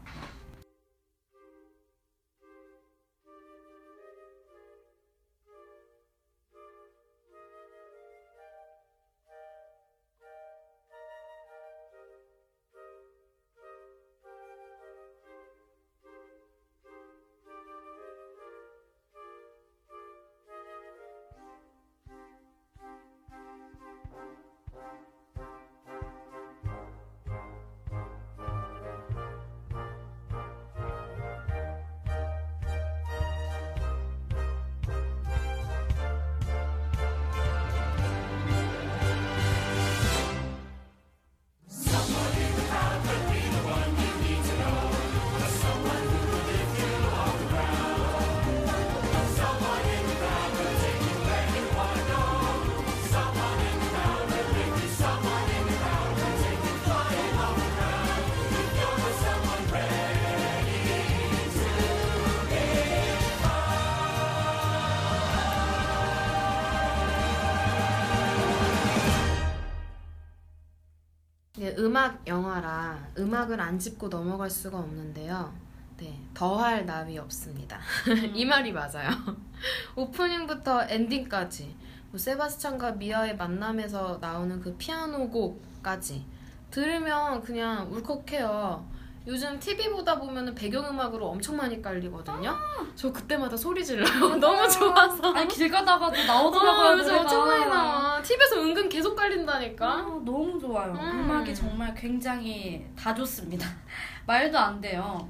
네, 71.74 71.82
음악 71.82 72.26
영화라 72.26 73.08
음악을 73.18 73.60
안 73.60 73.78
짚고 73.78 74.08
넘어갈 74.08 74.48
수가 74.48 74.78
없는데요. 74.78 75.52
네, 75.96 76.20
더할 76.32 76.86
나위 76.86 77.18
없습니다. 77.18 77.80
이 78.32 78.44
말이 78.44 78.72
맞아요. 78.72 79.10
오프닝부터 79.96 80.84
엔딩까지 80.88 81.74
뭐 82.10 82.18
세바스찬과 82.18 82.92
미아의 82.92 83.36
만남에서 83.36 84.18
나오는 84.20 84.60
그 84.60 84.76
피아노 84.76 85.28
곡까지 85.30 86.24
들으면 86.70 87.42
그냥 87.42 87.92
울컥해요. 87.92 88.86
요즘 89.26 89.58
TV 89.58 89.88
보다 89.90 90.18
보면은 90.18 90.54
배경음악으로 90.54 91.26
엄청 91.26 91.56
많이 91.56 91.80
깔리거든요. 91.80 92.54
저 92.94 93.10
그때마다 93.10 93.56
소리 93.56 93.82
질러요. 93.84 94.36
너무 94.36 94.68
좋아서. 94.68 95.32
아니 95.32 95.48
길 95.48 95.70
가다가도 95.70 96.24
나오더라고요. 96.24 96.88
어, 96.88 96.98
요즘. 96.98 97.18
엄청 97.18 97.46
많이 97.46 97.64
나와. 97.64 98.20
TV에서 98.20 98.60
은근 98.60 98.88
계속 98.88 99.16
깔린다니까. 99.16 99.86
아, 99.88 100.02
너무 100.24 100.58
좋아요. 100.60 100.92
음. 100.92 100.98
음. 101.24 101.30
악이 101.30 101.54
정말 101.54 101.94
굉장히 101.94 102.84
다 102.94 103.14
좋습니다. 103.14 103.66
말도 104.26 104.58
안 104.58 104.80
돼요. 104.80 105.26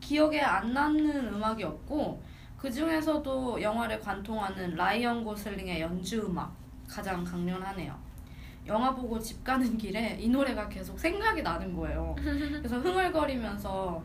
기억에 0.00 0.40
안 0.40 0.74
남는 0.74 1.34
음악이 1.34 1.64
없고 1.64 2.22
그 2.58 2.70
중에서도 2.70 3.62
영화를 3.62 3.98
관통하는 4.00 4.74
라이언 4.74 5.24
고슬링의 5.24 5.80
연주 5.80 6.20
음악 6.26 6.54
가장 6.86 7.24
강렬하네요. 7.24 8.07
영화 8.68 8.94
보고 8.94 9.18
집 9.18 9.42
가는 9.42 9.76
길에 9.76 10.16
이 10.20 10.28
노래가 10.28 10.68
계속 10.68 10.98
생각이 10.98 11.42
나는 11.42 11.74
거예요. 11.74 12.14
그래서 12.62 12.78
흥얼거리면서 12.78 14.02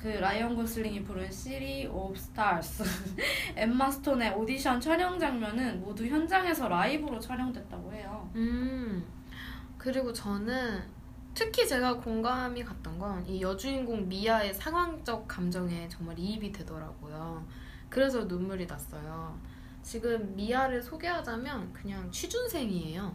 그 0.00 0.08
라이언 0.08 0.54
고슬링이 0.54 1.02
부른 1.02 1.30
City 1.32 1.86
of 1.86 2.14
Stars, 2.16 2.84
엠마 3.56 3.90
스톤의 3.90 4.34
오디션 4.34 4.80
촬영 4.80 5.18
장면은 5.18 5.80
모두 5.80 6.06
현장에서 6.06 6.68
라이브로 6.68 7.18
촬영됐다고 7.18 7.92
해요. 7.92 8.30
음. 8.36 9.04
그리고 9.78 10.12
저는 10.12 10.82
특히 11.34 11.66
제가 11.66 11.94
공감이 11.96 12.62
갔던 12.64 12.98
건 12.98 13.24
이 13.26 13.40
여주인공 13.42 14.08
미아의 14.08 14.54
상황적 14.54 15.26
감정에 15.26 15.88
정말 15.88 16.18
이입이 16.18 16.52
되더라고요. 16.52 17.44
그래서 17.88 18.24
눈물이 18.24 18.66
났어요. 18.66 19.38
지금 19.82 20.34
미아를 20.36 20.82
소개하자면 20.82 21.72
그냥 21.72 22.10
취준생이에요. 22.10 23.14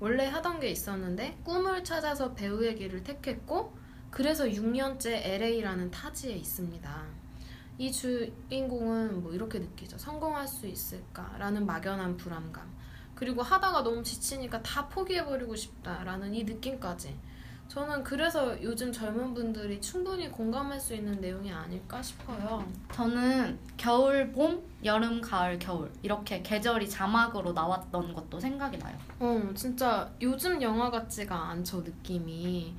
원래 0.00 0.26
하던 0.26 0.60
게 0.60 0.68
있었는데 0.70 1.38
꿈을 1.44 1.82
찾아서 1.82 2.34
배우의 2.34 2.76
길을 2.76 3.02
택했고 3.02 3.76
그래서 4.10 4.44
6년째 4.44 5.08
LA라는 5.24 5.90
타지에 5.90 6.32
있습니다. 6.32 7.06
이 7.78 7.92
주인공은 7.92 9.22
뭐 9.22 9.32
이렇게 9.32 9.58
느끼죠. 9.58 9.98
성공할 9.98 10.48
수 10.48 10.66
있을까라는 10.66 11.66
막연한 11.66 12.16
불안감. 12.16 12.72
그리고 13.14 13.42
하다가 13.42 13.82
너무 13.82 14.02
지치니까 14.02 14.62
다 14.62 14.88
포기해버리고 14.88 15.56
싶다라는 15.56 16.34
이 16.34 16.44
느낌까지. 16.44 17.16
저는 17.68 18.02
그래서 18.02 18.60
요즘 18.62 18.90
젊은 18.90 19.34
분들이 19.34 19.80
충분히 19.80 20.30
공감할 20.30 20.80
수 20.80 20.94
있는 20.94 21.20
내용이 21.20 21.52
아닐까 21.52 22.02
싶어요. 22.02 22.66
저는 22.92 23.58
겨울, 23.76 24.32
봄, 24.32 24.62
여름, 24.84 25.20
가을, 25.20 25.58
겨울 25.58 25.90
이렇게 26.02 26.42
계절이 26.42 26.88
자막으로 26.88 27.52
나왔던 27.52 28.14
것도 28.14 28.40
생각이 28.40 28.78
나요. 28.78 28.96
어, 29.20 29.50
진짜 29.54 30.10
요즘 30.22 30.60
영화 30.62 30.90
같지가 30.90 31.50
않죠, 31.50 31.82
느낌이. 31.82 32.74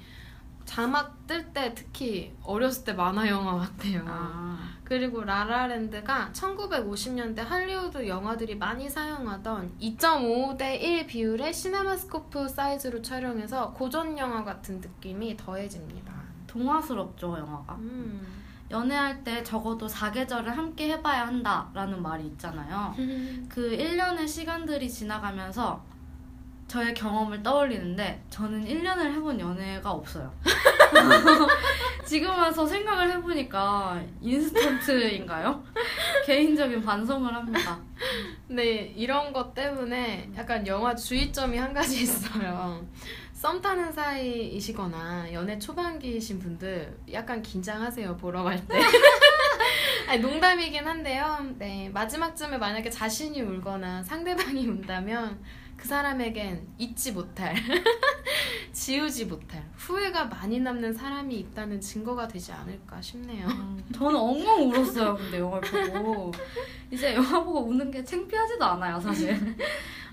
자막 0.70 1.26
뜰 1.26 1.52
때 1.52 1.74
특히 1.74 2.32
어렸을 2.44 2.84
때 2.84 2.94
만화 2.94 3.28
영화 3.28 3.56
같아요. 3.58 4.06
아, 4.08 4.60
그리고 4.84 5.24
라라랜드가 5.24 6.30
1950년대 6.32 7.38
할리우드 7.38 8.08
영화들이 8.08 8.56
많이 8.56 8.88
사용하던 8.88 9.80
2.5대 9.82 10.80
1 10.80 11.08
비율의 11.08 11.56
시네마스코프 11.56 12.48
사이즈로 12.48 13.02
촬영해서 13.02 13.72
고전 13.74 14.16
영화 14.20 14.44
같은 14.44 14.80
느낌이 14.80 15.38
더해집니다. 15.38 16.14
동화스럽죠 16.46 17.36
영화가. 17.40 17.74
음. 17.78 18.28
연애할 18.70 19.24
때 19.24 19.42
적어도 19.44 19.88
사계절을 19.88 20.56
함께 20.56 20.90
해봐야 20.92 21.26
한다라는 21.26 22.00
말이 22.04 22.28
있잖아요. 22.28 22.94
그 23.50 23.72
1년의 23.76 24.28
시간들이 24.28 24.88
지나가면서 24.88 25.84
저의 26.70 26.94
경험을 26.94 27.42
떠올리는데 27.42 28.24
저는 28.30 28.64
1년을 28.64 29.12
해본 29.16 29.40
연애가 29.40 29.90
없어요. 29.92 30.32
지금 32.06 32.30
와서 32.30 32.66
생각을 32.66 33.12
해보니까 33.12 34.02
인스턴트인가요? 34.22 35.64
개인적인 36.26 36.84
반성을 36.84 37.34
합니다. 37.34 37.80
네, 38.48 38.94
이런 38.96 39.34
것 39.34 39.54
때문에 39.56 40.30
약간 40.38 40.66
영화 40.68 40.96
주의점이 40.96 41.58
한 41.58 41.74
가지 41.74 42.04
있어요. 42.04 42.86
썸 43.34 43.60
타는 43.62 43.92
사이이시거나 43.92 45.34
연애 45.34 45.58
초반기이신 45.58 46.40
분들 46.40 47.00
약간 47.14 47.42
긴장하세요, 47.42 48.18
보러 48.18 48.44
갈 48.44 48.64
때. 48.68 48.80
아니, 50.08 50.22
농담이긴 50.22 50.86
한데요. 50.86 51.40
네, 51.58 51.90
마지막쯤에 51.94 52.58
만약에 52.58 52.90
자신이 52.92 53.42
울거나 53.42 54.04
상대방이 54.04 54.68
운다면 54.68 55.40
그 55.80 55.88
사람에겐 55.88 56.68
잊지 56.78 57.14
못할, 57.14 57.56
지우지 58.74 59.26
못할, 59.26 59.66
후회가 59.78 60.26
많이 60.26 60.60
남는 60.60 60.94
사람이 60.94 61.34
있다는 61.36 61.80
증거가 61.80 62.28
되지 62.28 62.52
않을까 62.52 63.02
싶네요. 63.02 63.48
음, 63.48 63.82
저는 63.96 64.16
엉엉 64.20 64.70
울었어요. 64.70 65.16
근데 65.16 65.40
영화를 65.40 65.92
보고 65.94 66.32
이제 66.92 67.16
영화 67.16 67.42
보고 67.42 67.62
우는 67.62 67.90
게 67.90 68.04
창피하지도 68.04 68.64
않아요, 68.66 69.00
사실. 69.00 69.56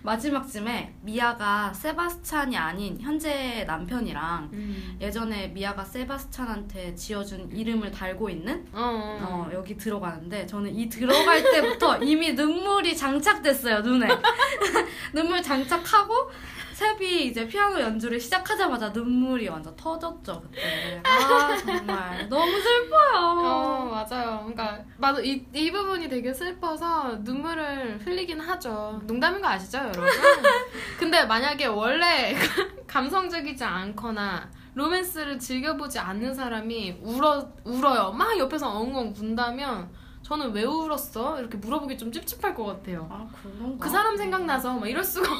마지막쯤에 0.06 0.94
미아가 1.02 1.74
세바스찬이 1.74 2.56
아닌 2.56 2.96
현재 3.00 3.64
남편이랑 3.66 4.50
음. 4.52 4.96
예전에 5.00 5.48
미아가 5.48 5.84
세바스찬한테 5.84 6.94
지어준 6.94 7.50
이름을 7.52 7.90
달고 7.90 8.30
있는? 8.30 8.64
어, 8.72 9.18
어, 9.20 9.50
여기 9.52 9.76
들어가는데 9.76 10.46
저는 10.46 10.74
이 10.74 10.88
들어갈 10.88 11.42
때부터 11.42 11.98
이미 11.98 12.32
눈물이 12.34 12.96
장착됐어요 12.96 13.80
눈에. 13.80 14.06
눈물 15.12 15.42
장착하고 15.42 16.30
세비 16.76 17.28
이제 17.28 17.46
피아노 17.46 17.80
연주를 17.80 18.20
시작하자마자 18.20 18.90
눈물이 18.90 19.48
완전 19.48 19.74
터졌죠 19.76 20.42
그때 20.42 21.00
아 21.04 21.56
정말 21.56 22.28
너무 22.28 22.52
슬퍼요 22.60 23.16
어, 23.16 23.84
맞아요. 23.86 24.40
그러니까 24.40 24.84
나도 24.98 25.24
이, 25.24 25.46
이 25.54 25.72
부분이 25.72 26.06
되게 26.10 26.34
슬퍼서 26.34 27.20
눈물을 27.20 28.00
흘리긴 28.04 28.40
하죠. 28.40 29.00
농담인 29.04 29.40
거 29.40 29.48
아시죠, 29.48 29.78
여러분? 29.78 30.04
근데 30.98 31.24
만약에 31.24 31.66
원래 31.66 32.34
감성적이지 32.86 33.64
않거나 33.64 34.50
로맨스를 34.74 35.38
즐겨보지 35.38 35.98
않는 35.98 36.34
사람이 36.34 36.98
울어 37.02 37.48
울어요. 37.64 38.12
막 38.12 38.36
옆에서 38.38 38.68
엉엉 38.68 39.14
운다면 39.18 39.88
저는 40.22 40.52
왜 40.52 40.64
울었어? 40.64 41.38
이렇게 41.38 41.56
물어보기 41.56 41.96
좀 41.96 42.12
찝찝할 42.12 42.54
것 42.54 42.64
같아요. 42.64 43.08
아 43.10 43.26
그런가 43.40 43.82
그 43.84 43.88
사람 43.90 44.16
생각나서 44.16 44.74
막 44.74 44.88
이럴 44.88 45.02
수가 45.02 45.32
없 45.32 45.38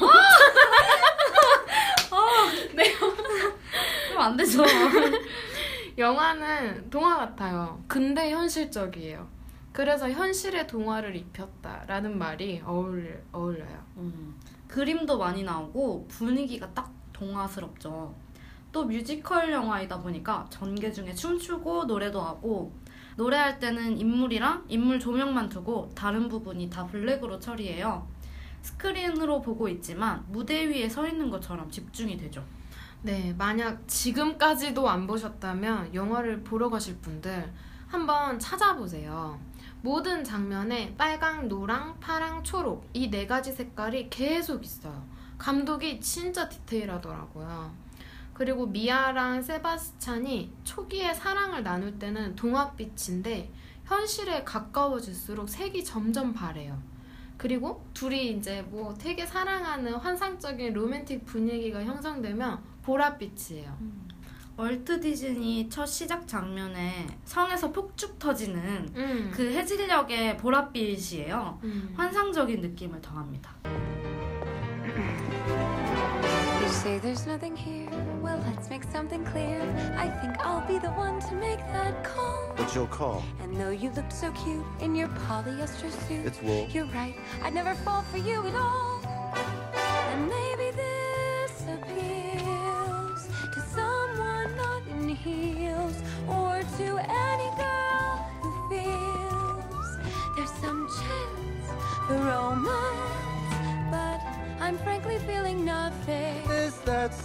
그럼 4.09 4.21
안 4.21 4.37
되죠 4.37 4.63
영화는 5.97 6.89
동화 6.89 7.17
같아요. 7.17 7.83
근데 7.87 8.29
현실적이에요. 8.29 9.27
그래서 9.71 10.09
현실의 10.09 10.67
동화를 10.67 11.15
입혔다라는 11.15 12.17
말이 12.17 12.61
어울, 12.65 13.23
어울려요. 13.31 13.83
음, 13.97 14.35
그림도 14.67 15.17
많이 15.17 15.43
나오고 15.43 16.07
분위기가 16.07 16.71
딱 16.73 16.91
동화스럽죠. 17.13 18.13
또 18.71 18.85
뮤지컬 18.85 19.51
영화이다 19.51 19.99
보니까 20.01 20.45
전개 20.49 20.91
중에 20.91 21.13
춤추고 21.13 21.85
노래도 21.85 22.21
하고 22.21 22.71
노래할 23.15 23.57
때는 23.59 23.97
인물이랑 23.97 24.65
인물 24.67 24.99
조명만 24.99 25.49
두고 25.49 25.89
다른 25.95 26.29
부분이 26.29 26.69
다 26.69 26.85
블랙으로 26.85 27.39
처리해요. 27.39 28.07
스크린으로 28.61 29.41
보고 29.41 29.67
있지만 29.69 30.25
무대 30.29 30.65
위에 30.67 30.89
서 30.89 31.07
있는 31.07 31.29
것처럼 31.29 31.69
집중이 31.71 32.17
되죠. 32.17 32.43
네, 33.01 33.33
만약 33.37 33.87
지금까지도 33.87 34.89
안 34.89 35.07
보셨다면 35.07 35.93
영화를 35.93 36.43
보러 36.43 36.69
가실 36.69 36.97
분들 36.97 37.53
한번 37.87 38.37
찾아보세요. 38.39 39.39
모든 39.81 40.23
장면에 40.23 40.95
빨강, 40.97 41.47
노랑, 41.47 41.99
파랑, 41.99 42.43
초록 42.43 42.89
이 42.93 43.09
네 43.09 43.25
가지 43.27 43.53
색깔이 43.53 44.09
계속 44.09 44.63
있어요. 44.63 45.03
감독이 45.37 46.01
진짜 46.01 46.49
디테일하더라고요. 46.49 47.71
그리고 48.33 48.65
미아랑 48.67 49.41
세바스찬이 49.41 50.51
초기에 50.63 51.13
사랑을 51.13 51.63
나눌 51.63 51.97
때는 51.97 52.35
동화빛인데 52.35 53.51
현실에 53.85 54.43
가까워질수록 54.43 55.47
색이 55.47 55.83
점점 55.85 56.33
바래요. 56.33 56.77
그리고 57.37 57.85
둘이 57.93 58.31
이제 58.31 58.63
뭐 58.63 58.93
되게 58.95 59.25
사랑하는 59.25 59.93
환상적인 59.93 60.73
로맨틱 60.73 61.25
분위기가 61.25 61.83
형성되면 61.83 62.59
보랏빛이에요. 62.83 63.71
월트 64.57 64.99
디즈니 64.99 65.69
첫 65.69 65.85
시작 65.85 66.27
장면에 66.27 67.05
성에서 67.25 67.71
폭죽 67.71 68.17
터지는 68.17 68.91
음. 68.95 69.31
그 69.31 69.51
해질녘의 69.51 70.37
보랏빛이에요. 70.37 71.63
음. 71.63 71.93
환상적인 71.95 72.61
느낌을 72.61 72.99
더합니다. 72.99 73.53
You 76.67 76.73
say 76.73 76.99
there's 76.99 77.25
nothing 77.25 77.55
here. 77.55 77.87
Well, 78.21 78.43
let's 78.45 78.69
make 78.69 78.83
something 78.83 79.23
clear. 79.23 79.61
I 79.97 80.09
think 80.09 80.37
I'll 80.45 80.67
be 80.67 80.77
the 80.79 80.89
one 80.89 81.21
to 81.21 81.33
make 81.35 81.59
that 81.71 82.03
call. 82.03 82.51
What's 82.57 82.75
your 82.75 82.87
call? 82.87 83.23
And 83.41 83.55
though 83.55 83.69
you 83.69 83.89
look 83.91 84.11
so 84.11 84.33
cute 84.33 84.65
in 84.81 84.93
your 84.93 85.07
polyester 85.07 85.89
suit, 86.09 86.25
It's 86.25 86.41
wool. 86.41 86.67
you're 86.69 86.87
right. 86.87 87.15
I'd 87.41 87.53
never 87.53 87.73
fall 87.73 88.01
for 88.01 88.17
you 88.17 88.45
at 88.45 88.55
all. 88.55 88.96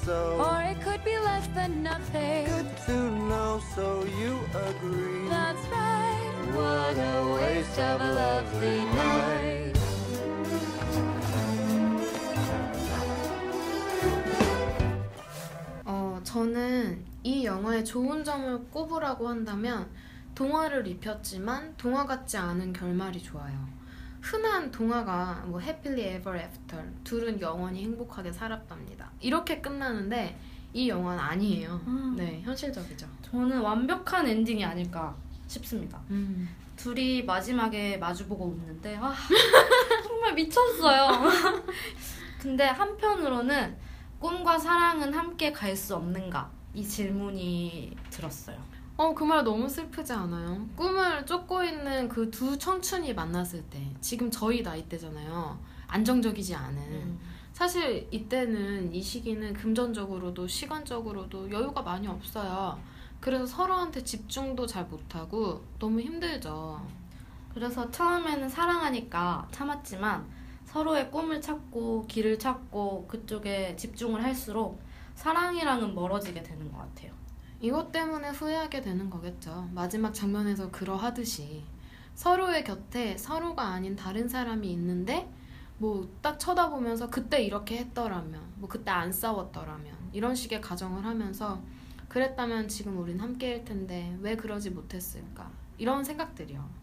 So? 0.05 0.37
Or 0.39 0.63
it 0.63 0.81
could 0.83 1.05
be 1.05 1.17
less 1.19 1.47
than 1.55 1.83
nothing. 1.83 2.47
Good 2.47 2.71
to 2.87 3.11
know, 3.29 3.61
so 3.75 4.05
you 4.21 4.39
agree. 4.69 5.29
That's 5.29 5.65
right. 5.69 6.33
What 6.55 6.97
a 6.99 7.19
waste 7.37 7.79
of 7.79 8.01
a 8.01 8.13
lovely 8.13 8.85
night. 8.85 9.79
어, 15.85 16.21
저는 16.25 17.05
이 17.23 17.45
영화의 17.45 17.85
좋은 17.85 18.25
점을 18.25 18.65
꼽으라고 18.71 19.29
한다면 19.29 19.89
동화를 20.35 20.87
입혔지만 20.87 21.75
동화 21.77 22.07
같지 22.07 22.37
않은 22.37 22.73
결말이 22.73 23.23
좋아요. 23.23 23.82
흔한 24.23 24.71
동화가 24.71 25.43
뭐 25.47 25.61
Happily 25.61 26.17
Ever 26.17 26.39
After 26.39 26.85
둘은 27.05 27.41
영원히 27.41 27.83
행복하게 27.83 28.33
살았답니다. 28.33 29.11
이렇게 29.21 29.61
끝나는데 29.61 30.39
이 30.73 30.89
영화는 30.89 31.23
아니에요. 31.23 31.81
음. 31.87 32.15
네, 32.17 32.41
현실적이죠. 32.43 33.07
저는 33.23 33.61
완벽한 33.61 34.27
엔딩이 34.27 34.65
아닐까 34.65 35.15
싶습니다. 35.49 36.01
음. 36.11 36.49
둘이 36.77 37.23
마지막에 37.25 37.97
마주보고 37.99 38.47
웃는데 38.47 38.97
아 39.01 39.13
정말 40.07 40.35
미쳤어요. 40.35 41.31
근데 42.41 42.65
한편으로는 42.65 43.77
꿈과 44.19 44.59
사랑은 44.59 45.13
함께 45.13 45.53
갈 45.53 45.77
수 45.77 45.97
없는가 45.97 46.51
이 46.75 46.83
질문이 46.87 47.95
들었어요. 48.09 48.57
어, 49.03 49.13
그 49.15 49.25
말 49.25 49.43
너무 49.43 49.69
슬프지 49.69 50.13
않아요? 50.13 50.65
꿈을 50.77 51.27
쫓고 51.27 51.65
있는 51.65 52.09
그 52.09 52.31
두 52.31 52.57
청춘이 52.57 53.13
만났을 53.15 53.63
때, 53.65 53.93
지금 54.01 54.31
저희 54.31 54.63
나이 54.63 54.89
때잖아요. 54.89 55.59
안정적이지 55.89 56.55
않은. 56.55 56.79
음. 56.79 57.21
사실 57.53 58.07
이때는 58.13 58.95
이 58.95 59.03
시기는 59.03 59.53
금전적으로도 59.55 60.47
시간적으로도 60.47 61.51
여유가 61.51 61.83
많이 61.83 62.07
없어요. 62.07 62.79
그래서 63.21 63.45
서로한테 63.45 64.05
집중도 64.05 64.67
잘 64.67 64.85
못하고 64.85 65.63
너무 65.81 66.01
힘들죠. 66.01 66.81
그래서 67.53 67.91
처음에는 67.91 68.49
사랑하니까 68.49 69.49
참았지만 69.51 70.25
서로의 70.65 71.11
꿈을 71.11 71.41
찾고 71.41 72.07
길을 72.07 72.39
찾고 72.39 73.07
그쪽에 73.09 73.75
집중을 73.77 74.23
할수록 74.23 74.81
사랑이랑은 75.17 75.93
멀어지게 75.95 76.43
되는 76.43 76.71
것 76.73 76.79
같아요. 76.79 77.13
이것 77.63 77.93
때문에 77.93 78.29
후회하게 78.31 78.83
되는 78.83 79.09
거겠죠. 79.09 79.71
마지막 79.73 80.13
장면에서 80.13 80.71
그러하듯이 80.71 81.63
서로의 82.15 82.65
곁에 82.65 83.17
서로가 83.17 83.63
아닌 83.63 83.97
다른 83.97 84.29
사람이 84.29 84.71
있는데 84.73 85.33
뭐 85.79 86.07
딱 86.21 86.39
쳐다보면서 86.39 87.09
그때 87.11 87.43
이렇게 87.43 87.79
했더라면 87.79 88.41
뭐 88.57 88.69
그때 88.69 88.91
안 88.91 89.13
싸웠더라면 89.13 89.95
이런 90.13 90.35
식의 90.35 90.61
가정을 90.61 91.05
하면서 91.05 91.61
그랬다면 92.09 92.69
지금 92.69 92.99
우린 92.99 93.19
함께일 93.19 93.65
텐데 93.65 94.17
왜 94.21 94.37
그러지 94.37 94.71
못했을까 94.71 95.51
이런 95.79 96.05
생각들이요. 96.05 96.82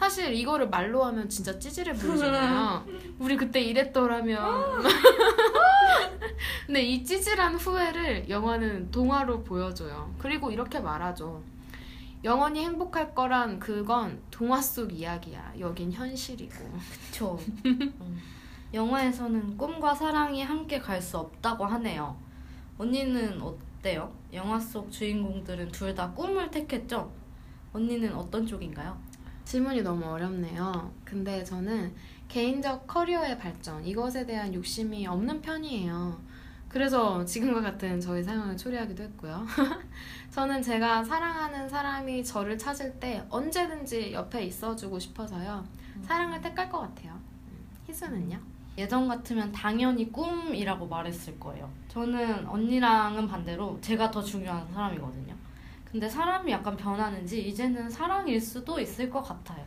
사실 0.00 0.32
이거를 0.34 0.70
말로 0.70 1.04
하면 1.04 1.28
진짜 1.28 1.56
찌질해 1.58 1.92
보이잖아요. 1.92 2.86
우리 3.20 3.36
그때 3.36 3.60
이랬더라면. 3.60 4.80
근데 6.66 6.82
이 6.82 7.04
찌질한 7.04 7.56
후회를 7.56 8.28
영화는 8.30 8.90
동화로 8.90 9.44
보여줘요. 9.44 10.12
그리고 10.18 10.50
이렇게 10.50 10.80
말하죠. 10.80 11.42
영원히 12.24 12.64
행복할 12.64 13.14
거란 13.14 13.58
그건 13.58 14.22
동화 14.30 14.60
속 14.62 14.90
이야기야. 14.90 15.52
여긴 15.58 15.92
현실이고. 15.92 16.54
그쵸. 17.10 17.38
음. 17.66 18.20
영화에서는 18.72 19.58
꿈과 19.58 19.94
사랑이 19.94 20.42
함께 20.42 20.78
갈 20.78 21.02
수 21.02 21.18
없다고 21.18 21.66
하네요. 21.66 22.16
언니는 22.78 23.42
어때요? 23.42 24.10
영화 24.32 24.58
속 24.58 24.90
주인공들은 24.90 25.72
둘 25.72 25.94
다 25.94 26.10
꿈을 26.12 26.50
택했죠? 26.50 27.12
언니는 27.74 28.14
어떤 28.14 28.46
쪽인가요? 28.46 28.96
질문이 29.50 29.82
너무 29.82 30.06
어렵네요. 30.06 30.92
근데 31.04 31.42
저는 31.42 31.92
개인적 32.28 32.86
커리어의 32.86 33.36
발전, 33.36 33.84
이것에 33.84 34.24
대한 34.24 34.54
욕심이 34.54 35.04
없는 35.08 35.42
편이에요. 35.42 36.16
그래서 36.68 37.24
지금과 37.24 37.60
같은 37.60 38.00
저의 38.00 38.22
상황을 38.22 38.56
초래하기도 38.56 39.02
했고요. 39.02 39.44
저는 40.30 40.62
제가 40.62 41.02
사랑하는 41.02 41.68
사람이 41.68 42.22
저를 42.24 42.56
찾을 42.56 42.92
때 43.00 43.26
언제든지 43.28 44.12
옆에 44.12 44.44
있어주고 44.44 45.00
싶어서요. 45.00 45.66
사랑을 46.02 46.40
택할 46.40 46.70
것 46.70 46.82
같아요. 46.82 47.14
음, 47.48 47.66
희수는요? 47.88 48.38
예전 48.78 49.08
같으면 49.08 49.50
당연히 49.50 50.12
꿈이라고 50.12 50.86
말했을 50.86 51.40
거예요. 51.40 51.68
저는 51.88 52.46
언니랑은 52.46 53.26
반대로 53.26 53.76
제가 53.80 54.12
더 54.12 54.22
중요한 54.22 54.72
사람이거든요. 54.72 55.39
근데 55.90 56.08
사람이 56.08 56.52
약간 56.52 56.76
변하는지 56.76 57.48
이제는 57.48 57.90
사랑일 57.90 58.40
수도 58.40 58.78
있을 58.78 59.10
것 59.10 59.22
같아요. 59.22 59.64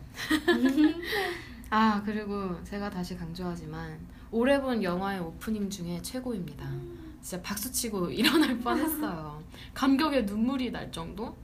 아, 1.69 2.01
그리고 2.05 2.63
제가 2.63 2.89
다시 2.89 3.17
강조하지만 3.17 3.99
올해 4.31 4.61
본 4.61 4.81
영화의 4.81 5.19
오프닝 5.19 5.69
중에 5.69 6.01
최고입니다. 6.01 6.65
진짜 7.21 7.41
박수치고 7.41 8.09
일어날 8.11 8.57
뻔했어요. 8.59 9.43
감격에 9.73 10.21
눈물이 10.21 10.71
날 10.71 10.91
정도? 10.91 11.35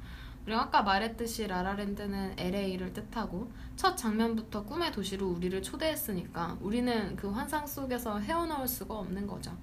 그리고 0.45 0.61
아까 0.61 0.81
말했듯이 0.81 1.47
라라랜드는 1.47 2.35
LA를 2.37 2.93
뜻하고 2.93 3.51
첫 3.75 3.95
장면부터 3.95 4.63
꿈의 4.63 4.91
도시로 4.91 5.27
우리를 5.27 5.61
초대했으니까 5.61 6.57
우리는 6.61 7.15
그 7.15 7.29
환상 7.29 7.67
속에서 7.67 8.19
헤어나올 8.19 8.67
수가 8.67 8.95
없는 8.95 9.27
거죠. 9.27 9.55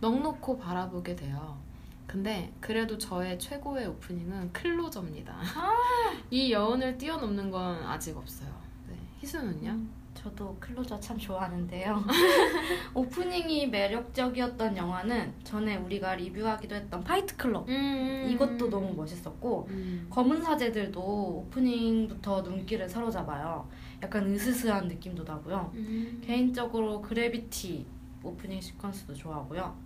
넋놓고 0.00 0.58
바라보게 0.58 1.14
돼요. 1.14 1.58
근데 2.06 2.52
그래도 2.60 2.98
저의 2.98 3.38
최고의 3.38 3.86
오프닝은 3.86 4.52
클로저입니다. 4.52 5.34
이 6.30 6.52
여운을 6.52 6.98
뛰어넘는 6.98 7.50
건 7.50 7.82
아직 7.84 8.16
없어요. 8.16 8.50
네. 8.88 8.96
희수는요? 9.20 9.78
저도 10.14 10.56
클로저 10.60 11.00
참 11.00 11.18
좋아하는데요. 11.18 12.04
오프닝이 12.94 13.68
매력적이었던 13.68 14.76
영화는 14.76 15.32
전에 15.42 15.76
우리가 15.76 16.14
리뷰하기도 16.14 16.74
했던 16.74 17.02
파이트 17.02 17.36
클럽. 17.36 17.68
음, 17.68 18.28
이것도 18.30 18.68
너무 18.68 18.94
멋있었고 18.94 19.66
음. 19.70 20.06
검은 20.10 20.42
사제들도 20.42 21.00
오프닝부터 21.00 22.42
눈길을 22.42 22.88
사로잡아요. 22.88 23.68
약간 24.02 24.30
으스스한 24.32 24.88
느낌도 24.88 25.24
나고요. 25.24 25.72
음. 25.74 26.22
개인적으로 26.24 27.00
그래비티 27.02 27.86
오프닝 28.22 28.60
시퀀스도 28.60 29.16
좋아하고요. 29.16 29.76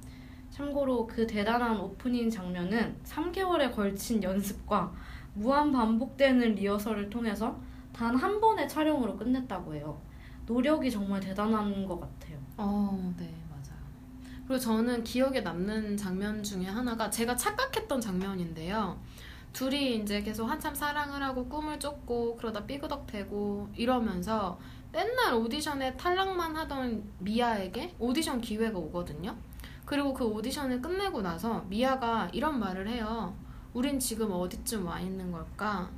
참고로 0.61 1.07
그 1.07 1.27
대단한 1.27 1.79
오프닝 1.79 2.31
장면은 2.31 2.97
3개월에 3.05 3.75
걸친 3.75 4.23
연습과 4.23 4.91
무한 5.35 5.71
반복되는 5.71 6.55
리허설을 6.55 7.11
통해서 7.11 7.61
단 7.93 8.17
한 8.17 8.41
번의 8.41 8.67
촬영으로 8.67 9.17
끝냈다고 9.19 9.75
해요. 9.75 10.01
노력이 10.47 10.91
정말 10.91 11.21
대단한 11.21 11.87
것 11.87 12.01
같아요. 12.01 12.39
어, 12.57 13.15
네, 13.19 13.35
맞아요. 13.51 13.79
그리고 14.47 14.59
저는 14.59 15.05
기억에 15.05 15.41
남는 15.43 15.97
장면 15.99 16.43
중에 16.43 16.65
하나가 16.65 17.11
제가 17.11 17.37
착각했던 17.37 18.01
장면인데요. 18.01 18.99
둘이 19.53 19.97
이제 19.97 20.23
계속 20.23 20.47
한참 20.47 20.75
사랑을 20.75 21.23
하고 21.23 21.47
꿈을 21.49 21.79
쫓고 21.79 22.37
그러다 22.37 22.65
삐그덕대고 22.65 23.71
이러면서 23.77 24.59
맨날 24.93 25.35
오디션에 25.35 25.97
탈락만 25.97 26.57
하던 26.57 27.03
미아에게 27.19 27.95
오디션 27.99 28.41
기회가 28.41 28.79
오거든요. 28.79 29.35
그리고 29.87 30.13
그 30.13 30.25
오디션을 30.25 30.83
끝내고 30.83 31.23
나서 31.23 31.65
미아가 31.69 32.29
이런 32.33 32.59
말을 32.59 32.89
해요. 32.89 33.35
우린 33.73 33.99
지금 33.99 34.33
어디쯤 34.33 34.87
와 34.87 35.01
있는 35.01 35.33
걸까? 35.33 35.89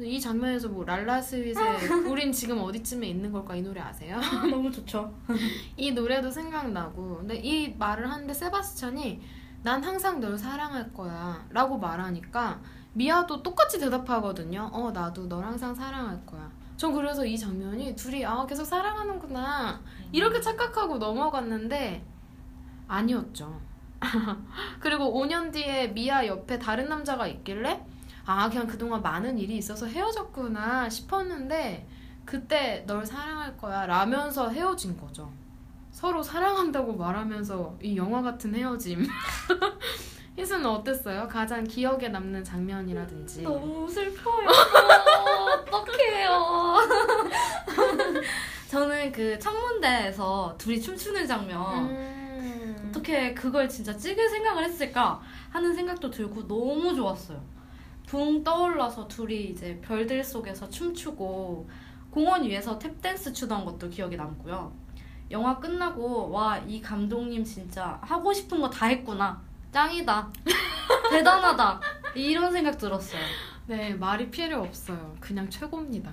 이 0.00 0.20
장면에서 0.20 0.68
뭐 0.68 0.84
랄라 0.84 1.20
스윗의 1.20 1.56
우린 2.10 2.30
지금 2.32 2.58
어디쯤에 2.58 3.08
있는 3.08 3.32
걸까 3.32 3.56
이 3.56 3.62
노래 3.62 3.80
아세요? 3.80 4.20
너무 4.50 4.70
좋죠. 4.70 5.12
이 5.76 5.92
노래도 5.92 6.30
생각나고 6.30 7.18
근데 7.18 7.36
이 7.36 7.74
말을 7.76 8.10
하는데 8.10 8.32
세바스찬이 8.32 9.20
난 9.62 9.82
항상 9.82 10.20
널 10.20 10.36
사랑할 10.36 10.92
거야 10.92 11.46
라고 11.48 11.78
말하니까 11.78 12.60
미아도 12.92 13.42
똑같이 13.42 13.80
대답하거든요 13.80 14.68
어 14.72 14.90
나도 14.90 15.26
널 15.26 15.42
항상 15.42 15.74
사랑할 15.74 16.24
거야 16.26 16.50
전 16.76 16.92
그래서 16.92 17.24
이 17.24 17.38
장면이 17.38 17.96
둘이 17.96 18.26
아 18.26 18.44
계속 18.46 18.64
사랑하는구나 18.64 19.80
이렇게 20.12 20.40
착각하고 20.40 20.98
넘어갔는데 20.98 22.04
아니었죠 22.88 23.60
그리고 24.80 25.12
5년 25.20 25.52
뒤에 25.52 25.88
미아 25.88 26.26
옆에 26.26 26.58
다른 26.58 26.88
남자가 26.88 27.26
있길래 27.26 27.84
아 28.26 28.48
그냥 28.48 28.66
그동안 28.66 29.02
많은 29.02 29.38
일이 29.38 29.56
있어서 29.56 29.86
헤어졌구나 29.86 30.88
싶었는데 30.88 31.86
그때 32.24 32.84
널 32.86 33.04
사랑할 33.04 33.56
거야 33.56 33.86
라면서 33.86 34.48
헤어진 34.48 34.98
거죠. 34.98 35.30
서로 35.90 36.22
사랑한다고 36.22 36.94
말하면서 36.94 37.78
이 37.82 37.96
영화 37.96 38.22
같은 38.22 38.54
헤어짐. 38.54 39.06
희수는 40.36 40.66
어땠어요? 40.66 41.28
가장 41.28 41.62
기억에 41.62 42.08
남는 42.08 42.42
장면이라든지. 42.42 43.42
너무 43.42 43.88
슬퍼요. 43.88 44.48
어떡해요. 45.70 46.76
저는 48.68 49.12
그 49.12 49.38
천문대에서 49.38 50.56
둘이 50.58 50.80
춤추는 50.80 51.26
장면 51.28 51.84
음. 51.90 52.23
어떻게 53.04 53.34
그걸 53.34 53.68
진짜 53.68 53.94
찍을 53.94 54.28
생각을 54.30 54.64
했을까 54.64 55.20
하는 55.50 55.74
생각도 55.74 56.10
들고 56.10 56.48
너무 56.48 56.94
좋았어요. 56.94 57.38
붕 58.06 58.42
떠올라서 58.42 59.06
둘이 59.06 59.44
이제 59.50 59.78
별들 59.84 60.24
속에서 60.24 60.68
춤추고 60.70 61.68
공원 62.10 62.44
위에서 62.44 62.78
탭댄스 62.78 63.34
추던 63.34 63.66
것도 63.66 63.90
기억에 63.90 64.16
남고요. 64.16 64.72
영화 65.30 65.58
끝나고 65.58 66.30
와 66.30 66.58
이 66.66 66.80
감독님 66.80 67.44
진짜 67.44 67.98
하고 68.02 68.32
싶은 68.32 68.60
거 68.60 68.70
다 68.70 68.86
했구나. 68.86 69.38
짱이다. 69.70 70.30
대단하다. 71.10 71.80
이런 72.14 72.52
생각 72.52 72.78
들었어요. 72.78 73.20
네, 73.66 73.92
말이 73.94 74.30
필요 74.30 74.62
없어요. 74.62 75.14
그냥 75.20 75.48
최고입니다. 75.50 76.10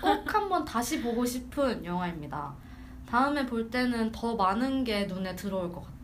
꼭 0.00 0.32
한번 0.32 0.64
다시 0.64 1.02
보고 1.02 1.24
싶은 1.24 1.84
영화입니다. 1.84 2.54
다음에 3.08 3.44
볼 3.46 3.68
때는 3.70 4.12
더 4.12 4.36
많은 4.36 4.84
게 4.84 5.06
눈에 5.06 5.34
들어올 5.34 5.72
것 5.72 5.80
같아요. 5.80 5.97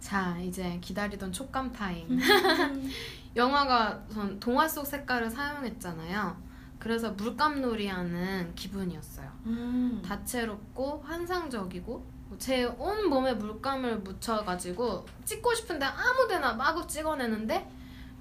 자, 0.00 0.36
이제 0.38 0.78
기다리던 0.80 1.32
촉감 1.32 1.72
타임. 1.72 2.18
영화가 3.34 4.02
전 4.12 4.38
동화 4.40 4.66
속 4.68 4.86
색깔을 4.86 5.30
사용했잖아요. 5.30 6.36
그래서 6.78 7.10
물감놀이 7.12 7.86
하는 7.88 8.54
기분이었어요. 8.54 9.30
음. 9.46 10.02
다채롭고 10.04 11.02
환상적이고 11.04 12.16
제 12.38 12.64
온 12.78 13.08
몸에 13.08 13.34
물감을 13.34 14.00
묻혀가지고 14.00 15.06
찍고 15.24 15.54
싶은데 15.54 15.86
아무데나 15.86 16.54
마구 16.54 16.86
찍어내는데 16.86 17.68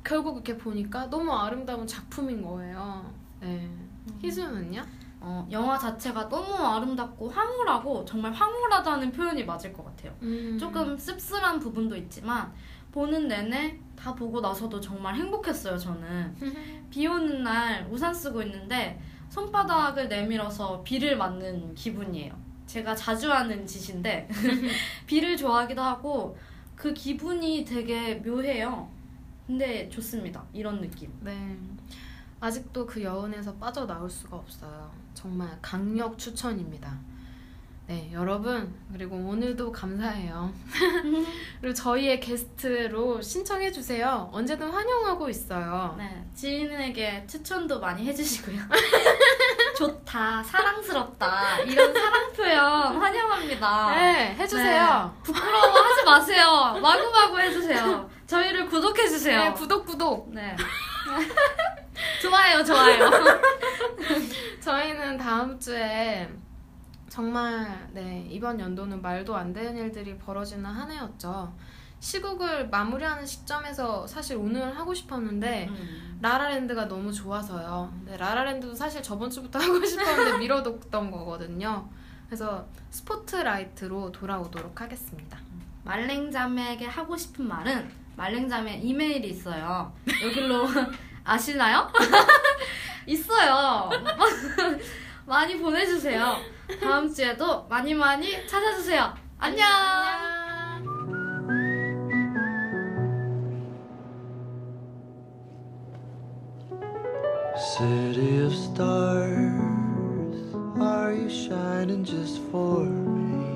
결국 0.04 0.36
이렇게 0.36 0.58
보니까 0.58 1.10
너무 1.10 1.34
아름다운 1.34 1.86
작품인 1.88 2.42
거예요. 2.42 3.12
네. 3.40 3.70
희수는요? 4.22 4.84
어, 5.28 5.48
영화 5.50 5.76
자체가 5.76 6.30
너무 6.30 6.54
아름답고 6.54 7.32
황홀하고 7.32 8.06
정말 8.06 8.32
황홀하다는 8.32 9.12
표현이 9.12 9.44
맞을 9.44 9.74
것 9.74 9.84
같아요. 9.84 10.14
음. 10.22 10.56
조금 10.60 10.96
씁쓸한 10.96 11.60
부분도 11.60 11.96
있지만 11.96 12.54
보는 12.92 13.28
내내 13.28 13.80
다 13.96 14.14
보고 14.14 14.40
나서도 14.40 14.80
정말 14.80 15.16
행복했어요. 15.16 15.80
저는 15.80 16.36
비 16.92 17.08
오는 17.08 17.42
날 17.42 17.88
우산 17.92 18.14
쓰고 18.14 18.44
있는데 18.44 19.02
손바닥을 19.30 20.08
내밀어서 20.08 20.84
비를 20.84 21.18
맞는 21.18 21.74
기분이에요. 21.74 22.32
제가 22.68 22.94
자주 22.94 23.32
하는 23.34 23.66
짓인데 23.66 24.30
비를 25.08 25.36
좋아하기도 25.36 25.82
하고 25.82 26.38
그 26.76 26.94
기분이 26.94 27.66
되게 27.66 28.14
묘해요. 28.16 28.88
근데 29.48 29.90
좋습니다. 29.90 30.44
이런 30.54 30.82
느낌. 30.82 31.12
네. 31.22 31.58
아직도 32.40 32.86
그 32.86 33.04
여운에서 33.04 33.54
빠져나올 33.56 34.10
수가 34.10 34.38
없어요. 34.38 34.92
정말 35.14 35.58
강력 35.62 36.18
추천입니다. 36.18 36.98
네, 37.88 38.10
여러분. 38.14 38.74
그리고 38.92 39.16
오늘도 39.16 39.72
감사해요. 39.72 40.52
그리고 41.62 41.74
저희의 41.74 42.20
게스트로 42.20 43.22
신청해주세요. 43.22 44.30
언제든 44.32 44.70
환영하고 44.72 45.30
있어요. 45.30 45.94
네, 45.98 46.26
지인에게 46.34 47.26
추천도 47.28 47.80
많이 47.80 48.06
해주시고요. 48.08 48.60
좋다, 49.78 50.42
사랑스럽다 50.42 51.60
이런 51.60 51.94
사랑 51.94 52.32
표현 52.34 52.98
환영합니다. 52.98 53.96
네, 53.96 54.36
해주세요. 54.36 55.14
네, 55.16 55.24
부끄러워 55.24 55.80
하지 55.80 56.04
마세요. 56.06 56.80
마구마구 56.82 57.40
해주세요. 57.40 58.10
저희를 58.26 58.66
구독해주세요. 58.66 59.40
네, 59.44 59.54
구독, 59.54 59.86
구독. 59.86 60.34
네. 60.34 60.56
좋아요, 62.22 62.64
좋아요. 62.64 63.10
저희는 64.62 65.18
다음 65.18 65.60
주에 65.60 66.30
정말 67.10 67.90
네 67.94 68.28
이번 68.30 68.60
연도는 68.60 69.02
말도 69.02 69.36
안 69.36 69.54
되는 69.54 69.76
일들이 69.78 70.18
벌어지는 70.18 70.66
한 70.66 70.92
해였죠. 70.92 71.56
시국을 72.00 72.68
마무리하는 72.70 73.26
시점에서 73.26 74.06
사실 74.06 74.38
오늘 74.38 74.78
하고 74.78 74.94
싶었는데 74.94 75.68
음. 75.70 76.20
라라랜드가 76.22 76.88
너무 76.88 77.12
좋아서요. 77.12 77.92
근데 78.00 78.18
라라랜드도 78.18 78.76
사실 78.76 79.02
저번 79.02 79.30
주부터 79.30 79.58
하고 79.60 79.84
싶었는데 79.84 80.38
미뤄뒀던 80.40 81.10
거거든요. 81.10 81.90
그래서 82.28 82.68
스포트라이트로 82.92 84.12
돌아오도록 84.12 84.82
하겠습니다. 84.82 85.40
말랭자매에게 85.84 86.86
하고 86.88 87.16
싶은 87.16 87.48
말은 87.48 87.90
말랭자매 88.18 88.78
이메일이 88.78 89.30
있어요. 89.30 89.94
여기로 90.24 90.68
아시나요? 91.26 91.90
있어요. 93.08 93.90
많이 95.26 95.58
보내주세요. 95.58 96.38
다음 96.82 97.12
주에도 97.12 97.66
많이 97.68 97.94
많이 97.96 98.48
찾아주세요. 98.48 99.14
안녕. 99.40 99.66
City 107.58 108.46
of 108.46 108.54
stars, 108.54 110.54
are 110.80 111.14
you 111.14 111.30
shining 111.30 112.04
just 112.04 112.42
for 112.52 112.84
me? 112.84 113.55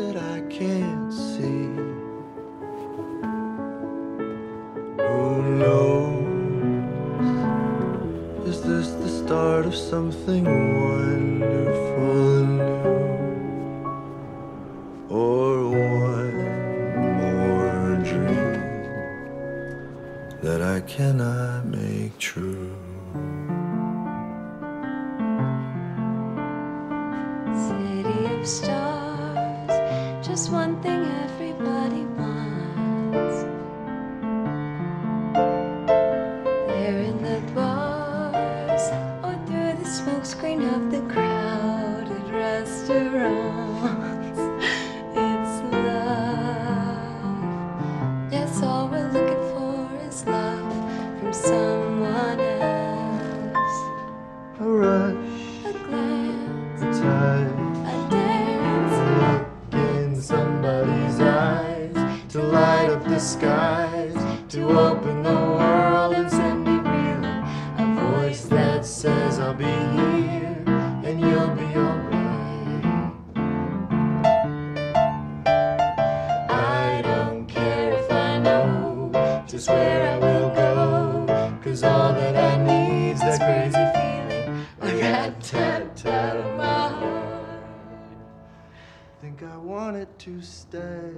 That 0.00 0.16
I 0.16 0.40
can't 0.48 1.12
see. 1.12 1.66
Who 5.08 5.42
knows? 5.60 7.26
Is 8.48 8.62
this 8.62 8.88
the 9.02 9.08
start 9.08 9.66
of 9.66 9.74
something 9.74 10.46
smokescreen 40.10 40.62
of 40.74 40.90
the 40.90 41.00
crowded 41.12 42.30
restaurants. 42.30 43.99
To 90.20 90.42
stay. 90.42 91.09